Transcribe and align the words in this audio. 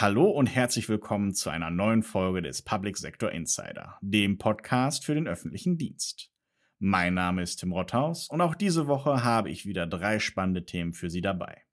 Hallo 0.00 0.30
und 0.30 0.46
herzlich 0.46 0.88
willkommen 0.88 1.34
zu 1.34 1.50
einer 1.50 1.70
neuen 1.70 2.04
Folge 2.04 2.40
des 2.40 2.62
Public 2.62 2.96
Sector 2.96 3.32
Insider, 3.32 3.98
dem 4.00 4.38
Podcast 4.38 5.04
für 5.04 5.16
den 5.16 5.26
öffentlichen 5.26 5.76
Dienst. 5.76 6.30
Mein 6.78 7.14
Name 7.14 7.42
ist 7.42 7.56
Tim 7.56 7.72
Rotthaus 7.72 8.28
und 8.28 8.40
auch 8.40 8.54
diese 8.54 8.86
Woche 8.86 9.24
habe 9.24 9.50
ich 9.50 9.66
wieder 9.66 9.88
drei 9.88 10.20
spannende 10.20 10.64
Themen 10.64 10.92
für 10.92 11.10
Sie 11.10 11.20
dabei. 11.20 11.64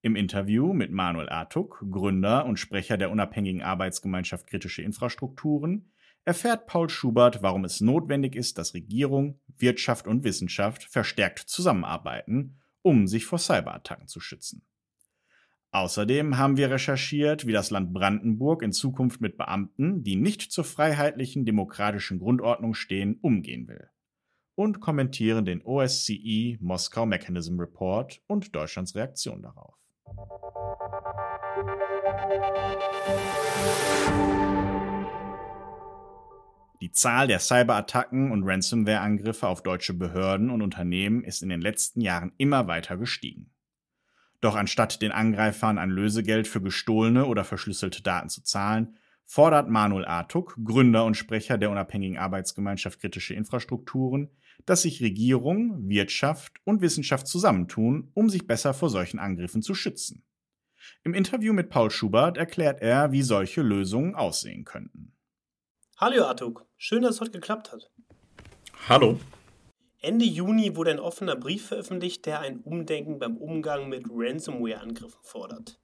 Im 0.00 0.16
Interview 0.16 0.72
mit 0.72 0.92
Manuel 0.92 1.28
Artuk, 1.28 1.84
Gründer 1.90 2.46
und 2.46 2.58
Sprecher 2.58 2.96
der 2.96 3.10
unabhängigen 3.10 3.60
Arbeitsgemeinschaft 3.60 4.46
Kritische 4.46 4.80
Infrastrukturen, 4.80 5.90
erfährt 6.24 6.66
Paul 6.66 6.88
Schubert, 6.88 7.42
warum 7.42 7.66
es 7.66 7.82
notwendig 7.82 8.34
ist, 8.34 8.56
dass 8.56 8.72
Regierung, 8.72 9.38
Wirtschaft 9.58 10.06
und 10.06 10.24
Wissenschaft 10.24 10.84
verstärkt 10.84 11.40
zusammenarbeiten, 11.40 12.56
um 12.80 13.06
sich 13.06 13.26
vor 13.26 13.38
Cyberattacken 13.38 14.08
zu 14.08 14.20
schützen. 14.20 14.62
Außerdem 15.76 16.38
haben 16.38 16.56
wir 16.56 16.70
recherchiert, 16.70 17.46
wie 17.46 17.52
das 17.52 17.68
Land 17.68 17.92
Brandenburg 17.92 18.62
in 18.62 18.72
Zukunft 18.72 19.20
mit 19.20 19.36
Beamten, 19.36 20.02
die 20.02 20.16
nicht 20.16 20.50
zur 20.50 20.64
freiheitlichen 20.64 21.44
demokratischen 21.44 22.18
Grundordnung 22.18 22.72
stehen, 22.72 23.18
umgehen 23.20 23.68
will. 23.68 23.90
Und 24.54 24.80
kommentieren 24.80 25.44
den 25.44 25.60
OSCE 25.62 26.56
Moskau 26.62 27.04
Mechanism 27.04 27.60
Report 27.60 28.22
und 28.26 28.56
Deutschlands 28.56 28.94
Reaktion 28.94 29.42
darauf. 29.42 29.74
Die 36.80 36.90
Zahl 36.90 37.26
der 37.26 37.38
Cyberattacken 37.38 38.32
und 38.32 38.44
Ransomware-Angriffe 38.44 39.46
auf 39.46 39.62
deutsche 39.62 39.92
Behörden 39.92 40.48
und 40.48 40.62
Unternehmen 40.62 41.22
ist 41.22 41.42
in 41.42 41.50
den 41.50 41.60
letzten 41.60 42.00
Jahren 42.00 42.32
immer 42.38 42.66
weiter 42.66 42.96
gestiegen. 42.96 43.50
Doch 44.40 44.54
anstatt 44.54 45.02
den 45.02 45.12
Angreifern 45.12 45.78
ein 45.78 45.90
Lösegeld 45.90 46.46
für 46.46 46.60
gestohlene 46.60 47.26
oder 47.26 47.44
verschlüsselte 47.44 48.02
Daten 48.02 48.28
zu 48.28 48.42
zahlen, 48.42 48.96
fordert 49.24 49.68
Manuel 49.68 50.04
Artuk, 50.04 50.56
Gründer 50.62 51.04
und 51.04 51.16
Sprecher 51.16 51.58
der 51.58 51.70
unabhängigen 51.70 52.18
Arbeitsgemeinschaft 52.18 53.00
Kritische 53.00 53.34
Infrastrukturen, 53.34 54.30
dass 54.64 54.82
sich 54.82 55.02
Regierung, 55.02 55.88
Wirtschaft 55.88 56.54
und 56.64 56.80
Wissenschaft 56.80 57.26
zusammentun, 57.26 58.10
um 58.14 58.30
sich 58.30 58.46
besser 58.46 58.72
vor 58.72 58.88
solchen 58.88 59.18
Angriffen 59.18 59.62
zu 59.62 59.74
schützen. 59.74 60.24
Im 61.02 61.14
Interview 61.14 61.52
mit 61.52 61.68
Paul 61.68 61.90
Schubert 61.90 62.36
erklärt 62.36 62.80
er, 62.80 63.12
wie 63.12 63.22
solche 63.22 63.62
Lösungen 63.62 64.14
aussehen 64.14 64.64
könnten. 64.64 65.12
Hallo 65.98 66.24
Artuk, 66.24 66.66
schön, 66.76 67.02
dass 67.02 67.16
es 67.16 67.20
heute 67.20 67.32
geklappt 67.32 67.72
hat. 67.72 67.90
Hallo. 68.88 69.18
Ende 70.00 70.24
Juni 70.24 70.76
wurde 70.76 70.90
ein 70.90 71.00
offener 71.00 71.36
Brief 71.36 71.66
veröffentlicht, 71.66 72.26
der 72.26 72.40
ein 72.40 72.60
Umdenken 72.60 73.18
beim 73.18 73.36
Umgang 73.36 73.88
mit 73.88 74.04
Ransomware-Angriffen 74.10 75.20
fordert. 75.22 75.80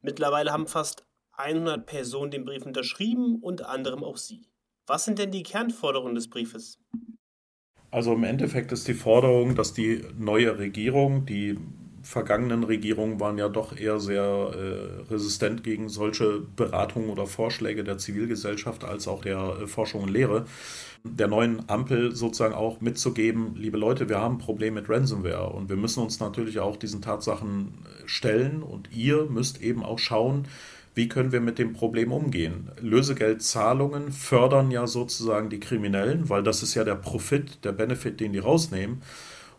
Mittlerweile 0.00 0.52
haben 0.52 0.66
fast 0.66 1.06
100 1.32 1.84
Personen 1.86 2.30
den 2.30 2.44
Brief 2.44 2.64
unterschrieben, 2.64 3.38
unter 3.42 3.68
anderem 3.68 4.02
auch 4.02 4.16
Sie. 4.16 4.48
Was 4.86 5.04
sind 5.04 5.18
denn 5.18 5.30
die 5.30 5.42
Kernforderungen 5.42 6.14
des 6.14 6.30
Briefes? 6.30 6.78
Also 7.90 8.14
im 8.14 8.24
Endeffekt 8.24 8.72
ist 8.72 8.88
die 8.88 8.94
Forderung, 8.94 9.54
dass 9.54 9.74
die 9.74 10.02
neue 10.16 10.58
Regierung, 10.58 11.26
die 11.26 11.58
vergangenen 12.06 12.62
Regierungen 12.62 13.18
waren 13.18 13.36
ja 13.36 13.48
doch 13.48 13.76
eher 13.76 13.98
sehr 13.98 14.22
äh, 14.22 15.12
resistent 15.12 15.64
gegen 15.64 15.88
solche 15.88 16.40
Beratungen 16.54 17.10
oder 17.10 17.26
Vorschläge 17.26 17.82
der 17.82 17.98
Zivilgesellschaft 17.98 18.84
als 18.84 19.08
auch 19.08 19.22
der 19.22 19.56
äh, 19.62 19.66
Forschung 19.66 20.04
und 20.04 20.10
Lehre. 20.10 20.46
Der 21.02 21.26
neuen 21.26 21.68
Ampel 21.68 22.14
sozusagen 22.14 22.54
auch 22.54 22.80
mitzugeben, 22.80 23.56
liebe 23.56 23.76
Leute, 23.76 24.08
wir 24.08 24.20
haben 24.20 24.36
ein 24.36 24.38
Problem 24.38 24.74
mit 24.74 24.88
Ransomware 24.88 25.50
und 25.50 25.68
wir 25.68 25.74
müssen 25.74 26.00
uns 26.00 26.20
natürlich 26.20 26.60
auch 26.60 26.76
diesen 26.76 27.02
Tatsachen 27.02 27.74
äh, 27.84 28.08
stellen 28.08 28.62
und 28.62 28.88
ihr 28.94 29.24
müsst 29.24 29.60
eben 29.60 29.82
auch 29.82 29.98
schauen, 29.98 30.46
wie 30.94 31.08
können 31.08 31.32
wir 31.32 31.40
mit 31.40 31.58
dem 31.58 31.72
Problem 31.72 32.12
umgehen. 32.12 32.70
Lösegeldzahlungen 32.80 34.12
fördern 34.12 34.70
ja 34.70 34.86
sozusagen 34.86 35.50
die 35.50 35.60
Kriminellen, 35.60 36.28
weil 36.28 36.44
das 36.44 36.62
ist 36.62 36.74
ja 36.74 36.84
der 36.84 36.94
Profit, 36.94 37.64
der 37.64 37.72
Benefit, 37.72 38.20
den 38.20 38.32
die 38.32 38.38
rausnehmen. 38.38 39.02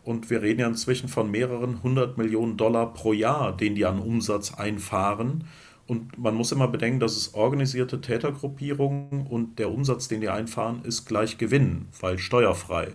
Und 0.02 0.30
wir 0.30 0.42
reden 0.42 0.60
ja 0.60 0.66
inzwischen 0.66 1.08
von 1.08 1.30
mehreren 1.30 1.82
hundert 1.82 2.18
Millionen 2.18 2.56
Dollar 2.56 2.92
pro 2.92 3.12
Jahr, 3.12 3.56
den 3.56 3.74
die 3.74 3.84
an 3.84 3.98
Umsatz 3.98 4.54
einfahren. 4.54 5.44
Und 5.86 6.18
man 6.18 6.34
muss 6.34 6.52
immer 6.52 6.68
bedenken, 6.68 7.00
dass 7.00 7.16
es 7.16 7.34
organisierte 7.34 8.00
Tätergruppierungen 8.00 9.26
und 9.26 9.58
der 9.58 9.70
Umsatz, 9.70 10.06
den 10.06 10.20
die 10.20 10.28
einfahren, 10.28 10.82
ist 10.84 11.06
gleich 11.06 11.38
Gewinn, 11.38 11.88
weil 12.00 12.18
steuerfrei. 12.18 12.88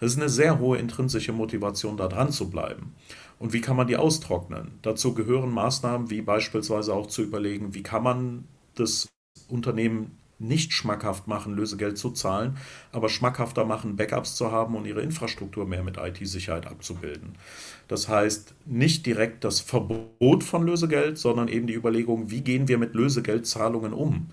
Das 0.00 0.12
ist 0.12 0.18
eine 0.18 0.28
sehr 0.28 0.58
hohe 0.58 0.78
intrinsische 0.78 1.32
Motivation, 1.32 1.96
da 1.96 2.08
dran 2.08 2.32
zu 2.32 2.50
bleiben. 2.50 2.94
Und 3.38 3.52
wie 3.52 3.60
kann 3.60 3.76
man 3.76 3.86
die 3.86 3.96
austrocknen? 3.96 4.78
Dazu 4.82 5.14
gehören 5.14 5.50
Maßnahmen 5.50 6.10
wie 6.10 6.22
beispielsweise 6.22 6.92
auch 6.92 7.06
zu 7.06 7.22
überlegen, 7.22 7.74
wie 7.74 7.82
kann 7.82 8.02
man 8.02 8.44
das 8.74 9.08
Unternehmen 9.48 10.18
nicht 10.40 10.72
schmackhaft 10.72 11.28
machen, 11.28 11.54
Lösegeld 11.54 11.98
zu 11.98 12.10
zahlen, 12.10 12.56
aber 12.92 13.08
schmackhafter 13.08 13.64
machen, 13.64 13.96
Backups 13.96 14.36
zu 14.36 14.50
haben 14.50 14.74
und 14.74 14.86
ihre 14.86 15.02
Infrastruktur 15.02 15.66
mehr 15.66 15.82
mit 15.82 15.98
IT-Sicherheit 15.98 16.66
abzubilden. 16.66 17.34
Das 17.88 18.08
heißt, 18.08 18.54
nicht 18.66 19.06
direkt 19.06 19.44
das 19.44 19.60
Verbot 19.60 20.42
von 20.42 20.64
Lösegeld, 20.64 21.18
sondern 21.18 21.48
eben 21.48 21.66
die 21.66 21.74
Überlegung, 21.74 22.30
wie 22.30 22.40
gehen 22.40 22.68
wir 22.68 22.78
mit 22.78 22.94
Lösegeldzahlungen 22.94 23.92
um? 23.92 24.30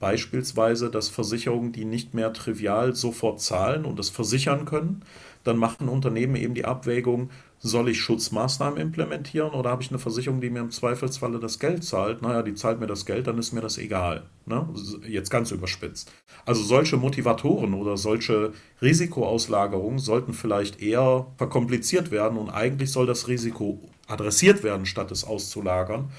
Beispielsweise, 0.00 0.90
dass 0.90 1.08
Versicherungen, 1.08 1.72
die 1.72 1.84
nicht 1.84 2.14
mehr 2.14 2.32
trivial 2.32 2.94
sofort 2.94 3.40
zahlen 3.40 3.84
und 3.84 3.98
das 3.98 4.10
versichern 4.10 4.64
können, 4.64 5.02
dann 5.42 5.56
machen 5.56 5.88
Unternehmen 5.88 6.36
eben 6.36 6.54
die 6.54 6.64
Abwägung, 6.64 7.30
soll 7.60 7.88
ich 7.88 8.00
Schutzmaßnahmen 8.00 8.78
implementieren 8.78 9.50
oder 9.50 9.70
habe 9.70 9.82
ich 9.82 9.90
eine 9.90 9.98
Versicherung, 9.98 10.40
die 10.40 10.50
mir 10.50 10.60
im 10.60 10.70
Zweifelsfalle 10.70 11.40
das 11.40 11.58
Geld 11.58 11.84
zahlt? 11.84 12.22
Naja, 12.22 12.42
die 12.42 12.54
zahlt 12.54 12.78
mir 12.80 12.86
das 12.86 13.04
Geld, 13.04 13.26
dann 13.26 13.38
ist 13.38 13.52
mir 13.52 13.60
das 13.60 13.78
egal. 13.78 14.26
Ne? 14.46 14.68
Jetzt 15.06 15.30
ganz 15.30 15.50
überspitzt. 15.50 16.12
Also 16.46 16.62
solche 16.62 16.96
Motivatoren 16.96 17.74
oder 17.74 17.96
solche 17.96 18.52
Risikoauslagerungen 18.80 19.98
sollten 19.98 20.32
vielleicht 20.32 20.80
eher 20.80 21.26
verkompliziert 21.36 22.10
werden 22.10 22.38
und 22.38 22.50
eigentlich 22.50 22.92
soll 22.92 23.06
das 23.06 23.26
Risiko 23.26 23.80
adressiert 24.06 24.62
werden, 24.62 24.86
statt 24.86 25.10
es 25.10 25.24
auszulagern. 25.24 26.10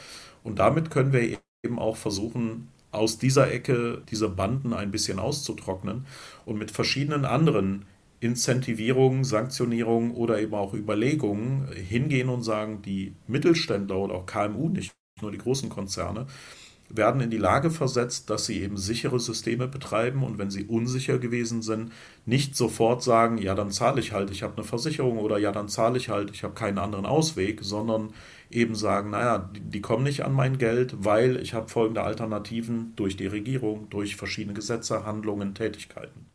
Und 0.44 0.60
damit 0.60 0.92
können 0.92 1.14
wir 1.14 1.38
eben 1.64 1.80
auch 1.80 1.98
versuchen, 1.98 2.68
aus 2.92 3.18
dieser 3.18 3.52
Ecke 3.52 4.02
diese 4.10 4.30
Banden 4.30 4.74
ein 4.74 4.92
bisschen 4.92 5.20
auszutrocknen 5.20 6.06
und 6.46 6.58
mit 6.58 6.72
verschiedenen 6.72 7.26
anderen 7.26 7.86
Incentivierungen, 8.20 9.24
Sanktionierungen 9.24 10.12
oder 10.12 10.42
eben 10.42 10.54
auch 10.54 10.74
Überlegungen 10.74 11.68
hingehen 11.74 12.30
und 12.30 12.44
sagen, 12.44 12.82
die 12.82 13.16
Mittelständler 13.28 13.98
oder 13.98 14.16
auch 14.16 14.26
KMU, 14.26 14.70
nicht 14.70 14.94
nur 15.22 15.32
die 15.32 15.38
großen 15.38 15.70
Konzerne, 15.70 16.28
werden 16.90 17.22
in 17.22 17.30
die 17.30 17.38
Lage 17.38 17.70
versetzt, 17.70 18.30
dass 18.30 18.46
sie 18.46 18.62
eben 18.62 18.78
sichere 18.78 19.20
Systeme 19.20 19.68
betreiben 19.68 20.24
und 20.24 20.38
wenn 20.38 20.50
sie 20.50 20.66
unsicher 20.66 21.20
gewesen 21.20 21.62
sind, 21.62 21.92
nicht 22.26 22.56
sofort 22.56 23.04
sagen, 23.04 23.38
ja, 23.38 23.54
dann 23.56 23.72
zahle 23.72 24.00
ich 24.02 24.12
halt, 24.12 24.32
ich 24.32 24.44
habe 24.44 24.58
eine 24.58 24.66
Versicherung 24.66 25.20
oder 25.20 25.38
ja, 25.38 25.52
dann 25.52 25.70
zahle 25.70 25.98
ich 25.98 26.10
halt, 26.10 26.32
ich 26.32 26.44
habe 26.44 26.56
keinen 26.56 26.80
anderen 26.80 27.06
Ausweg, 27.06 27.60
sondern 27.64 28.14
eben 28.50 28.76
sagen, 28.76 29.12
naja, 29.12 29.38
die, 29.38 29.62
die 29.62 29.82
kommen 29.82 30.04
nicht 30.04 30.26
an 30.26 30.34
mein 30.34 30.58
Geld, 30.58 30.96
weil 31.00 31.38
ich 31.38 31.54
habe 31.54 31.70
folgende 31.70 32.02
Alternativen 32.02 32.94
durch 32.96 33.16
die 33.16 33.28
Regierung, 33.28 33.90
durch 33.90 34.16
verschiedene 34.16 34.56
Gesetze, 34.56 35.06
Handlungen, 35.06 35.54
Tätigkeiten. 35.54 36.29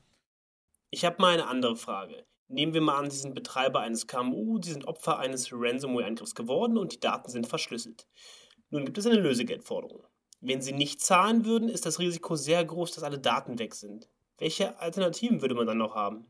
Ich 0.95 1.05
habe 1.05 1.21
mal 1.21 1.33
eine 1.33 1.49
andere 1.49 1.75
Frage. 1.75 2.25
Nehmen 2.47 2.73
wir 2.73 2.81
mal 2.81 2.97
an, 2.97 3.11
Sie 3.11 3.19
sind 3.19 3.35
Betreiber 3.35 3.81
eines 3.81 4.07
KMU, 4.07 4.61
Sie 4.63 4.71
sind 4.71 4.87
Opfer 4.87 5.19
eines 5.19 5.51
Ransomware-Angriffs 5.53 6.37
geworden 6.37 6.79
und 6.79 6.93
die 6.93 7.01
Daten 7.01 7.29
sind 7.29 7.49
verschlüsselt. 7.49 8.07
Nun 8.71 8.85
gibt 8.85 8.97
es 8.97 9.05
eine 9.05 9.19
Lösegeldforderung. 9.19 10.05
Wenn 10.41 10.63
Sie 10.63 10.71
nicht 10.71 11.01
zahlen 11.01 11.47
würden, 11.47 11.69
ist 11.69 11.85
das 11.85 11.99
Risiko 11.99 12.37
sehr 12.37 12.65
groß, 12.65 12.93
dass 12.93 13.03
alle 13.03 13.19
Daten 13.19 13.59
weg 13.59 13.75
sind. 13.75 14.09
Welche 14.39 14.79
Alternativen 14.79 15.43
würde 15.43 15.57
man 15.57 15.67
dann 15.67 15.79
noch 15.79 15.97
haben? 15.97 16.29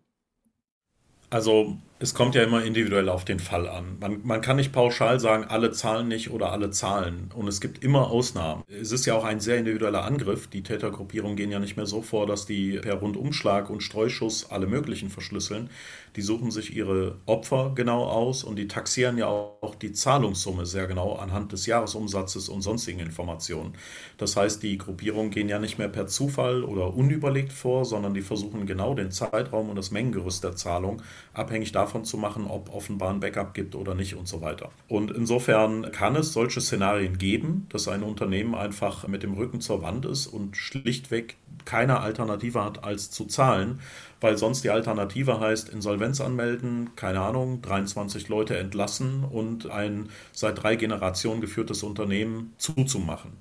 Also 1.29 1.77
es 2.05 2.13
kommt 2.13 2.35
ja 2.35 2.43
immer 2.43 2.63
individuell 2.63 3.09
auf 3.09 3.25
den 3.25 3.41
Fall 3.41 3.67
an. 3.67 3.97
Man, 3.99 4.21
man, 4.25 4.43
kann 4.43 4.57
nicht 4.57 4.73
pauschal 4.73 5.19
sagen, 5.21 5.45
alle 5.49 5.71
zahlen 5.71 6.07
nicht 6.07 6.31
oder 6.31 6.53
alle 6.53 6.71
zahlen. 6.71 7.31
Und 7.35 7.49
es 7.49 7.63
gibt 7.63 7.83
immer 7.83 8.11
Ausnahmen. 8.11 8.63
Es 8.69 8.93
ist 8.93 9.07
ja 9.07 9.15
auch 9.15 9.25
ein 9.25 9.41
sehr 9.41 9.57
individueller 9.57 10.05
Angriff. 10.05 10.47
Die 10.47 10.63
Tätergruppierungen 10.63 11.35
gehen 11.35 11.51
ja 11.51 11.59
nicht 11.59 11.79
mehr 11.79 11.87
so 11.87 12.03
vor, 12.03 12.27
dass 12.27 12.45
die 12.45 12.79
per 12.79 12.97
Rundumschlag 12.97 13.71
und 13.71 13.83
Streuschuss 13.83 14.51
alle 14.51 14.67
möglichen 14.67 15.09
verschlüsseln. 15.09 15.71
Die 16.17 16.23
suchen 16.23 16.51
sich 16.51 16.77
ihre 16.77 17.17
Opfer 17.25 17.73
genau 17.75 18.05
aus 18.05 18.45
und 18.45 18.57
die 18.57 18.69
taxieren 18.69 19.17
ja 19.17 19.27
auch 19.27 19.75
die 19.75 19.93
Zahlungssumme 19.93 20.67
sehr 20.67 20.87
genau 20.87 21.15
anhand 21.15 21.53
des 21.53 21.67
Jahresumsatzes 21.67 22.51
und 22.51 22.61
sonstigen 22.61 23.01
Informationen. 23.01 23.73
Das 24.19 24.37
heißt, 24.37 24.63
die 24.63 24.77
Gruppierungen 24.79 25.31
gehen 25.31 25.49
ja 25.49 25.59
nicht 25.59 25.79
mehr 25.79 25.89
per 25.89 26.07
Zufall 26.07 26.63
oder 26.63 26.95
unüberlegt 26.95 27.53
vor, 27.53 27.85
sondern 27.85 28.15
die 28.15 28.21
versuchen 28.21 28.67
genau 28.67 28.95
den 28.95 29.11
Zeitraum 29.11 29.71
und 29.71 29.77
das 29.77 29.91
Mengengerüst 29.91 30.45
der 30.45 30.55
Zahlung 30.55 31.03
abhängig 31.33 31.73
davon 31.73 31.94
zu 32.03 32.17
machen, 32.17 32.49
ob 32.49 32.75
offenbar 32.75 33.11
ein 33.11 33.21
Backup 33.21 33.55
gibt 33.55 33.77
oder 33.77 33.95
nicht 33.95 34.17
und 34.17 34.27
so 34.27 34.41
weiter. 34.41 34.71
Und 34.89 35.13
insofern 35.13 35.93
kann 35.93 36.17
es 36.17 36.33
solche 36.33 36.61
Szenarien 36.61 37.19
geben, 37.19 37.67
dass 37.69 37.87
ein 37.87 38.03
Unternehmen 38.03 38.57
einfach 38.57 39.07
mit 39.07 39.23
dem 39.23 39.35
Rücken 39.35 39.61
zur 39.61 39.83
Wand 39.83 40.07
ist 40.07 40.27
und 40.27 40.57
schlichtweg 40.57 41.37
keine 41.65 42.01
Alternative 42.01 42.65
hat, 42.65 42.85
als 42.85 43.11
zu 43.11 43.27
zahlen, 43.27 43.81
weil 44.21 44.37
sonst 44.37 44.65
die 44.65 44.71
Alternative 44.71 45.41
heißt 45.41 45.69
Insolvenz 45.69 46.21
anmelden, 46.21 46.91
keine 46.97 47.21
Ahnung, 47.21 47.63
23 47.63 48.29
Leute 48.29 48.57
entlassen 48.57 49.25
und 49.25 49.71
ein 49.71 50.09
seit 50.33 50.63
drei 50.63 50.77
Generationen 50.77 51.41
geführtes 51.41 51.83
Unternehmen 51.83 52.55
zuzumachen. 52.59 53.33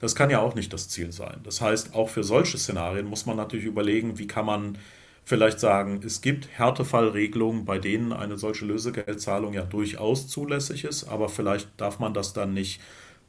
Das 0.00 0.14
kann 0.14 0.30
ja 0.30 0.40
auch 0.40 0.54
nicht 0.54 0.72
das 0.72 0.88
Ziel 0.88 1.12
sein. 1.12 1.40
Das 1.44 1.60
heißt, 1.60 1.94
auch 1.94 2.08
für 2.08 2.24
solche 2.24 2.58
Szenarien 2.58 3.06
muss 3.06 3.26
man 3.26 3.36
natürlich 3.36 3.66
überlegen, 3.66 4.18
wie 4.18 4.26
kann 4.26 4.46
man 4.46 4.78
vielleicht 5.24 5.60
sagen, 5.60 6.00
es 6.04 6.20
gibt 6.20 6.48
Härtefallregelungen, 6.48 7.64
bei 7.64 7.78
denen 7.78 8.12
eine 8.12 8.38
solche 8.38 8.64
Lösegeldzahlung 8.64 9.54
ja 9.54 9.62
durchaus 9.62 10.28
zulässig 10.28 10.84
ist, 10.84 11.04
aber 11.04 11.28
vielleicht 11.28 11.68
darf 11.76 11.98
man 11.98 12.14
das 12.14 12.32
dann 12.32 12.54
nicht 12.54 12.80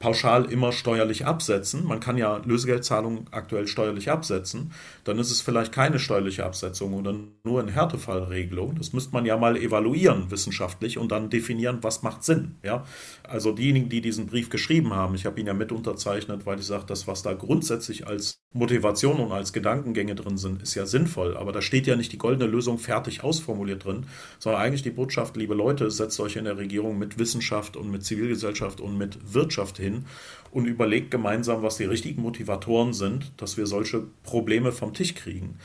pauschal 0.03 0.51
immer 0.51 0.73
steuerlich 0.73 1.25
absetzen. 1.25 1.85
Man 1.85 2.01
kann 2.01 2.17
ja 2.17 2.41
Lösegeldzahlungen 2.43 3.27
aktuell 3.31 3.67
steuerlich 3.67 4.11
absetzen. 4.11 4.73
Dann 5.05 5.17
ist 5.17 5.31
es 5.31 5.39
vielleicht 5.39 5.71
keine 5.71 5.97
steuerliche 5.97 6.45
Absetzung 6.45 6.93
oder 6.93 7.15
nur 7.45 7.61
eine 7.61 7.71
Härtefallregelung. 7.71 8.75
Das 8.75 8.91
müsste 8.91 9.13
man 9.13 9.25
ja 9.25 9.37
mal 9.37 9.55
evaluieren 9.55 10.29
wissenschaftlich 10.29 10.97
und 10.97 11.13
dann 11.13 11.29
definieren, 11.29 11.79
was 11.83 12.03
macht 12.03 12.25
Sinn. 12.25 12.55
Ja? 12.63 12.83
Also 13.33 13.51
diejenigen, 13.51 13.89
die 13.89 13.99
diesen 13.99 14.27
Brief 14.27 14.51
geschrieben 14.51 14.93
haben, 14.93 15.15
ich 15.15 15.25
habe 15.25 15.39
ihn 15.39 15.47
ja 15.47 15.55
mit 15.55 15.71
unterzeichnet, 15.71 16.45
weil 16.45 16.59
ich 16.59 16.67
sage, 16.67 16.83
das, 16.85 17.07
was 17.07 17.23
da 17.23 17.33
grundsätzlich 17.33 18.05
als 18.05 18.37
Motivation 18.53 19.19
und 19.19 19.31
als 19.31 19.53
Gedankengänge 19.53 20.13
drin 20.13 20.37
sind, 20.37 20.61
ist 20.61 20.75
ja 20.75 20.85
sinnvoll. 20.85 21.35
Aber 21.35 21.51
da 21.51 21.63
steht 21.63 21.87
ja 21.87 21.95
nicht 21.95 22.11
die 22.11 22.19
goldene 22.19 22.45
Lösung 22.45 22.77
fertig 22.77 23.23
ausformuliert 23.23 23.85
drin, 23.85 24.05
sondern 24.37 24.61
eigentlich 24.61 24.83
die 24.83 24.91
Botschaft, 24.91 25.35
liebe 25.35 25.55
Leute, 25.55 25.89
setzt 25.89 26.19
euch 26.19 26.35
in 26.35 26.45
der 26.45 26.59
Regierung 26.59 26.99
mit 26.99 27.17
Wissenschaft 27.17 27.75
und 27.75 27.89
mit 27.89 28.05
Zivilgesellschaft 28.05 28.79
und 28.79 28.99
mit 28.99 29.33
Wirtschaft 29.33 29.77
hin 29.77 30.05
und 30.51 30.67
überlegt 30.67 31.09
gemeinsam, 31.09 31.63
was 31.63 31.77
die 31.77 31.85
richtigen 31.85 32.21
Motivatoren 32.21 32.93
sind, 32.93 33.31
dass 33.37 33.57
wir 33.57 33.65
solche 33.65 34.03
Probleme 34.21 34.71
vom 34.71 34.93
Tisch 34.93 35.15
kriegen. 35.15 35.57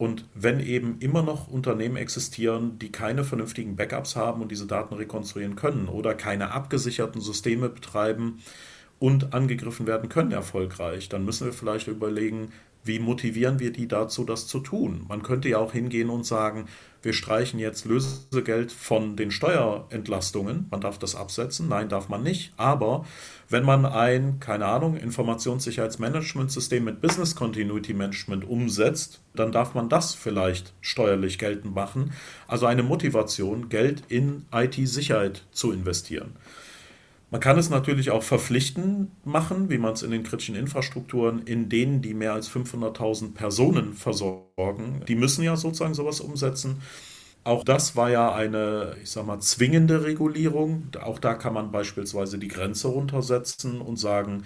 Und 0.00 0.24
wenn 0.32 0.60
eben 0.60 0.96
immer 1.00 1.20
noch 1.20 1.48
Unternehmen 1.48 1.96
existieren, 1.96 2.78
die 2.78 2.90
keine 2.90 3.22
vernünftigen 3.22 3.76
Backups 3.76 4.16
haben 4.16 4.40
und 4.40 4.50
diese 4.50 4.66
Daten 4.66 4.94
rekonstruieren 4.94 5.56
können 5.56 5.88
oder 5.88 6.14
keine 6.14 6.52
abgesicherten 6.52 7.20
Systeme 7.20 7.68
betreiben 7.68 8.38
und 8.98 9.34
angegriffen 9.34 9.86
werden 9.86 10.08
können 10.08 10.32
erfolgreich, 10.32 11.10
dann 11.10 11.26
müssen 11.26 11.44
wir 11.44 11.52
vielleicht 11.52 11.86
überlegen, 11.86 12.50
wie 12.82 12.98
motivieren 12.98 13.58
wir 13.58 13.72
die 13.72 13.88
dazu, 13.88 14.24
das 14.24 14.46
zu 14.46 14.60
tun? 14.60 15.04
Man 15.06 15.22
könnte 15.22 15.50
ja 15.50 15.58
auch 15.58 15.72
hingehen 15.72 16.08
und 16.08 16.24
sagen, 16.24 16.64
wir 17.02 17.12
streichen 17.14 17.58
jetzt 17.58 17.86
Lösegeld 17.86 18.72
von 18.72 19.16
den 19.16 19.30
Steuerentlastungen. 19.30 20.66
Man 20.70 20.80
darf 20.80 20.98
das 20.98 21.14
absetzen. 21.14 21.68
Nein, 21.68 21.88
darf 21.88 22.08
man 22.08 22.22
nicht. 22.22 22.52
Aber 22.56 23.06
wenn 23.48 23.64
man 23.64 23.86
ein, 23.86 24.38
keine 24.38 24.66
Ahnung, 24.66 24.96
Informationssicherheitsmanagementsystem 24.96 26.84
mit 26.84 27.00
Business 27.00 27.34
Continuity 27.34 27.94
Management 27.94 28.46
umsetzt, 28.46 29.22
dann 29.34 29.50
darf 29.50 29.74
man 29.74 29.88
das 29.88 30.14
vielleicht 30.14 30.74
steuerlich 30.82 31.38
geltend 31.38 31.74
machen. 31.74 32.12
Also 32.46 32.66
eine 32.66 32.82
Motivation, 32.82 33.70
Geld 33.70 34.02
in 34.08 34.44
IT-Sicherheit 34.52 35.44
zu 35.52 35.72
investieren. 35.72 36.36
Man 37.30 37.40
kann 37.40 37.58
es 37.58 37.70
natürlich 37.70 38.10
auch 38.10 38.24
verpflichtend 38.24 39.10
machen, 39.24 39.70
wie 39.70 39.78
man 39.78 39.92
es 39.92 40.02
in 40.02 40.10
den 40.10 40.24
kritischen 40.24 40.56
Infrastrukturen, 40.56 41.42
in 41.42 41.68
denen 41.68 42.02
die 42.02 42.12
mehr 42.14 42.32
als 42.32 42.48
500.000 42.48 43.34
Personen 43.34 43.94
versorgen. 43.94 45.02
Die 45.06 45.14
müssen 45.14 45.44
ja 45.44 45.56
sozusagen 45.56 45.94
sowas 45.94 46.20
umsetzen. 46.20 46.82
Auch 47.44 47.64
das 47.64 47.96
war 47.96 48.10
ja 48.10 48.34
eine, 48.34 48.96
ich 49.02 49.10
sag 49.10 49.26
mal, 49.26 49.40
zwingende 49.40 50.04
Regulierung. 50.04 50.88
Auch 51.00 51.18
da 51.20 51.34
kann 51.34 51.54
man 51.54 51.70
beispielsweise 51.72 52.38
die 52.38 52.48
Grenze 52.48 52.88
runtersetzen 52.88 53.80
und 53.80 53.96
sagen, 53.96 54.42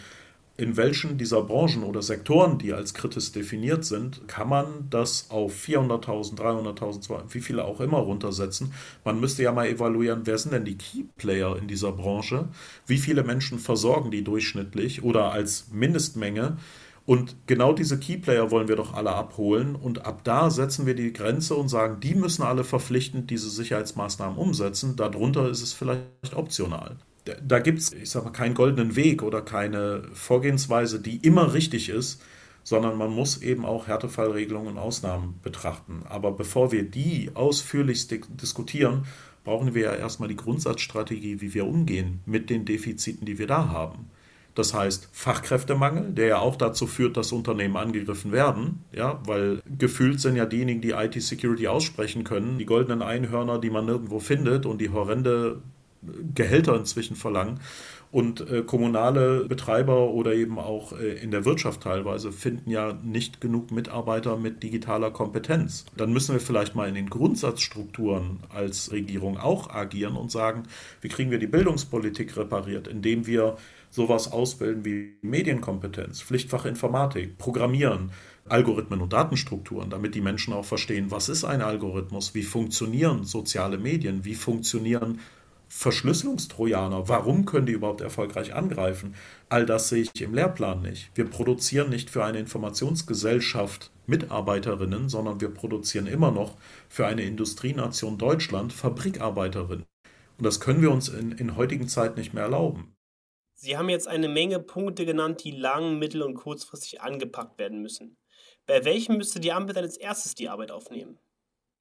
in 0.57 0.77
welchen 0.77 1.19
dieser 1.19 1.43
Branchen 1.43 1.83
oder 1.83 2.01
Sektoren, 2.01 2.59
die 2.59 2.73
als 2.73 2.95
kritisch 2.95 3.33
definiert 3.33 3.85
sind, 3.85 4.29
kann 4.29 4.49
man 4.49 4.89
das 4.89 5.31
auf 5.31 5.53
400.000, 5.65 6.37
300.000, 6.37 7.35
wie 7.35 7.41
viele 7.41 7.65
auch 7.65 7.81
immer 7.81 7.99
runtersetzen. 7.99 8.73
Man 9.05 9.19
müsste 9.19 9.43
ja 9.43 9.51
mal 9.51 9.67
evaluieren, 9.67 10.23
wer 10.25 10.39
sind 10.39 10.53
denn 10.53 10.65
die 10.65 10.79
Key 10.79 11.05
Player 11.17 11.57
in 11.57 11.67
dieser 11.67 11.91
Branche? 11.91 12.49
Wie 12.87 12.99
viele 12.99 13.25
Menschen 13.25 13.59
versorgen 13.59 14.13
die 14.13 14.23
durchschnittlich 14.23 15.03
oder 15.03 15.33
als 15.33 15.73
Mindestmenge? 15.73 16.59
Und 17.05 17.37
genau 17.47 17.73
diese 17.73 17.99
Key 17.99 18.19
Player 18.19 18.51
wollen 18.53 18.69
wir 18.69 18.77
doch 18.77 18.95
alle 18.95 19.11
abholen. 19.11 19.75
Und 19.75 20.07
ab 20.07 20.21
da 20.23 20.51
setzen 20.51 20.87
wir 20.87 20.95
die 20.95 21.13
Grenze 21.13 21.57
und 21.57 21.69
sagen, 21.69 21.99
die 22.01 22.15
müssen 22.15 22.43
alle 22.43 22.63
verpflichtend 22.63 23.29
diese 23.31 23.51
Sicherheitsmaßnahmen 23.51 24.39
umsetzen. 24.39 24.95
Darunter 24.97 25.51
ist 25.51 25.63
es 25.63 25.73
vielleicht 25.73 26.35
optional 26.35 26.97
da 27.25 27.59
gibt 27.59 27.79
es, 27.79 27.93
ich 27.93 28.11
sag 28.11 28.25
mal, 28.25 28.31
keinen 28.31 28.55
goldenen 28.55 28.97
Weg 28.97 29.23
oder 29.23 29.43
keine 29.43 30.03
Vorgehensweise, 30.13 31.01
die 31.01 31.17
immer 31.19 31.55
richtig 31.55 31.89
ist, 31.89 32.23
sondern 32.63 32.97
man 32.97 33.11
muss 33.11 33.43
eben 33.43 33.65
auch 33.65 33.87
Härtefallregelungen 33.87 34.73
und 34.73 34.79
Ausnahmen 34.79 35.39
betrachten. 35.43 36.03
Aber 36.09 36.33
bevor 36.33 36.73
wir 36.73 36.83
die 36.83 37.31
ausführlich 37.35 38.09
diskutieren, 38.09 39.07
brauchen 39.45 39.75
wir 39.75 39.83
ja 39.83 39.95
erstmal 39.95 40.29
die 40.29 40.37
Grundsatzstrategie, 40.37 41.41
wie 41.41 41.55
wir 41.55 41.67
umgehen 41.67 42.21
mit 42.25 42.49
den 42.49 42.65
Defiziten, 42.65 43.27
die 43.27 43.39
wir 43.39 43.47
da 43.47 43.69
haben. 43.69 44.11
Das 44.55 44.73
heißt 44.73 45.09
Fachkräftemangel, 45.13 46.13
der 46.13 46.27
ja 46.27 46.39
auch 46.39 46.57
dazu 46.57 46.87
führt, 46.87 47.17
dass 47.17 47.33
Unternehmen 47.33 47.77
angegriffen 47.77 48.31
werden, 48.31 48.85
ja, 48.93 49.21
weil 49.27 49.61
gefühlt 49.79 50.21
sind 50.21 50.37
ja 50.37 50.47
diejenigen, 50.47 50.81
die 50.81 50.93
IT-Security 50.93 51.67
aussprechen 51.67 52.23
können, 52.23 52.59
die 52.59 52.65
goldenen 52.65 53.03
Einhörner, 53.03 53.59
die 53.59 53.71
man 53.71 53.85
nirgendwo 53.85 54.21
findet 54.21 54.65
und 54.65 54.81
die 54.81 54.91
horrende 54.91 55.61
Gehälter 56.35 56.77
inzwischen 56.77 57.17
verlangen. 57.17 57.61
Und 58.15 58.49
äh, 58.49 58.63
kommunale 58.63 59.45
Betreiber 59.47 60.11
oder 60.11 60.35
eben 60.35 60.61
auch 60.61 60.93
äh, 60.93 61.15
in 61.15 61.33
der 61.33 61.45
Wirtschaft 61.45 61.81
teilweise 61.83 62.31
finden 62.31 62.71
ja 62.71 62.93
nicht 63.03 63.41
genug 63.41 63.73
Mitarbeiter 63.73 64.37
mit 64.37 64.63
digitaler 64.63 65.11
Kompetenz. 65.11 65.85
Dann 65.97 66.13
müssen 66.13 66.33
wir 66.33 66.41
vielleicht 66.41 66.77
mal 66.77 66.89
in 66.89 66.95
den 66.95 67.11
Grundsatzstrukturen 67.11 68.39
als 68.51 68.93
Regierung 68.93 69.37
auch 69.37 69.69
agieren 69.69 70.15
und 70.15 70.31
sagen, 70.31 70.63
wie 71.01 71.09
kriegen 71.09 71.33
wir 71.33 71.41
die 71.41 71.49
Bildungspolitik 71.49 72.37
repariert, 72.37 72.87
indem 72.87 73.27
wir 73.27 73.57
sowas 73.91 74.31
ausbilden 74.31 74.85
wie 74.85 75.17
Medienkompetenz, 75.23 76.23
Pflichtfach 76.23 76.67
Informatik, 76.67 77.39
Programmieren, 77.39 78.13
Algorithmen 78.49 79.01
und 79.01 79.13
Datenstrukturen, 79.13 79.91
damit 79.91 80.15
die 80.15 80.21
Menschen 80.21 80.53
auch 80.53 80.65
verstehen, 80.65 81.11
was 81.11 81.29
ist 81.29 81.45
ein 81.45 81.63
Algorithmus, 81.63 82.35
wie 82.35 82.43
funktionieren 82.43 83.25
soziale 83.25 83.79
Medien, 83.79 84.25
wie 84.25 84.35
funktionieren 84.35 85.19
Verschlüsselungstrojaner, 85.77 87.09
warum 87.09 87.45
können 87.47 87.67
die 87.67 87.73
überhaupt 87.73 88.01
erfolgreich 88.01 88.55
angreifen? 88.55 89.17
All 89.49 89.67
das 89.67 89.89
sehe 89.89 90.03
ich 90.03 90.21
im 90.23 90.33
Lehrplan 90.33 90.81
nicht. 90.81 91.11
Wir 91.15 91.29
produzieren 91.29 91.91
nicht 91.91 92.11
für 92.11 92.25
eine 92.25 92.39
Informationsgesellschaft 92.39 93.91
Mitarbeiterinnen, 94.07 95.09
sondern 95.09 95.41
wir 95.41 95.53
produzieren 95.53 96.07
immer 96.07 96.31
noch 96.31 96.57
für 96.89 97.07
eine 97.07 97.25
Industrienation 97.25 98.19
Deutschland 98.19 98.73
Fabrikarbeiterinnen. 98.73 99.85
Und 100.39 100.47
das 100.47 100.61
können 100.61 100.81
wir 100.81 100.93
uns 100.93 101.09
in, 101.09 101.33
in 101.33 101.57
heutigen 101.57 101.89
Zeiten 101.89 102.21
nicht 102.21 102.33
mehr 102.33 102.45
erlauben. 102.45 102.95
Sie 103.55 103.77
haben 103.77 103.89
jetzt 103.89 104.09
eine 104.09 104.29
Menge 104.29 104.61
Punkte 104.61 105.05
genannt, 105.05 105.43
die 105.43 105.51
lang-, 105.51 105.99
mittel- 105.99 106.23
und 106.23 106.35
kurzfristig 106.35 107.03
angepackt 107.03 107.59
werden 107.59 107.83
müssen. 107.83 108.17
Bei 108.67 108.85
welchem 108.85 109.17
müsste 109.17 109.41
die 109.41 109.53
Ampel 109.53 109.75
dann 109.75 109.85
als 109.85 109.97
erstes 109.97 110.37
die 110.37 110.49
Arbeit 110.49 110.71
aufnehmen? 110.71 111.19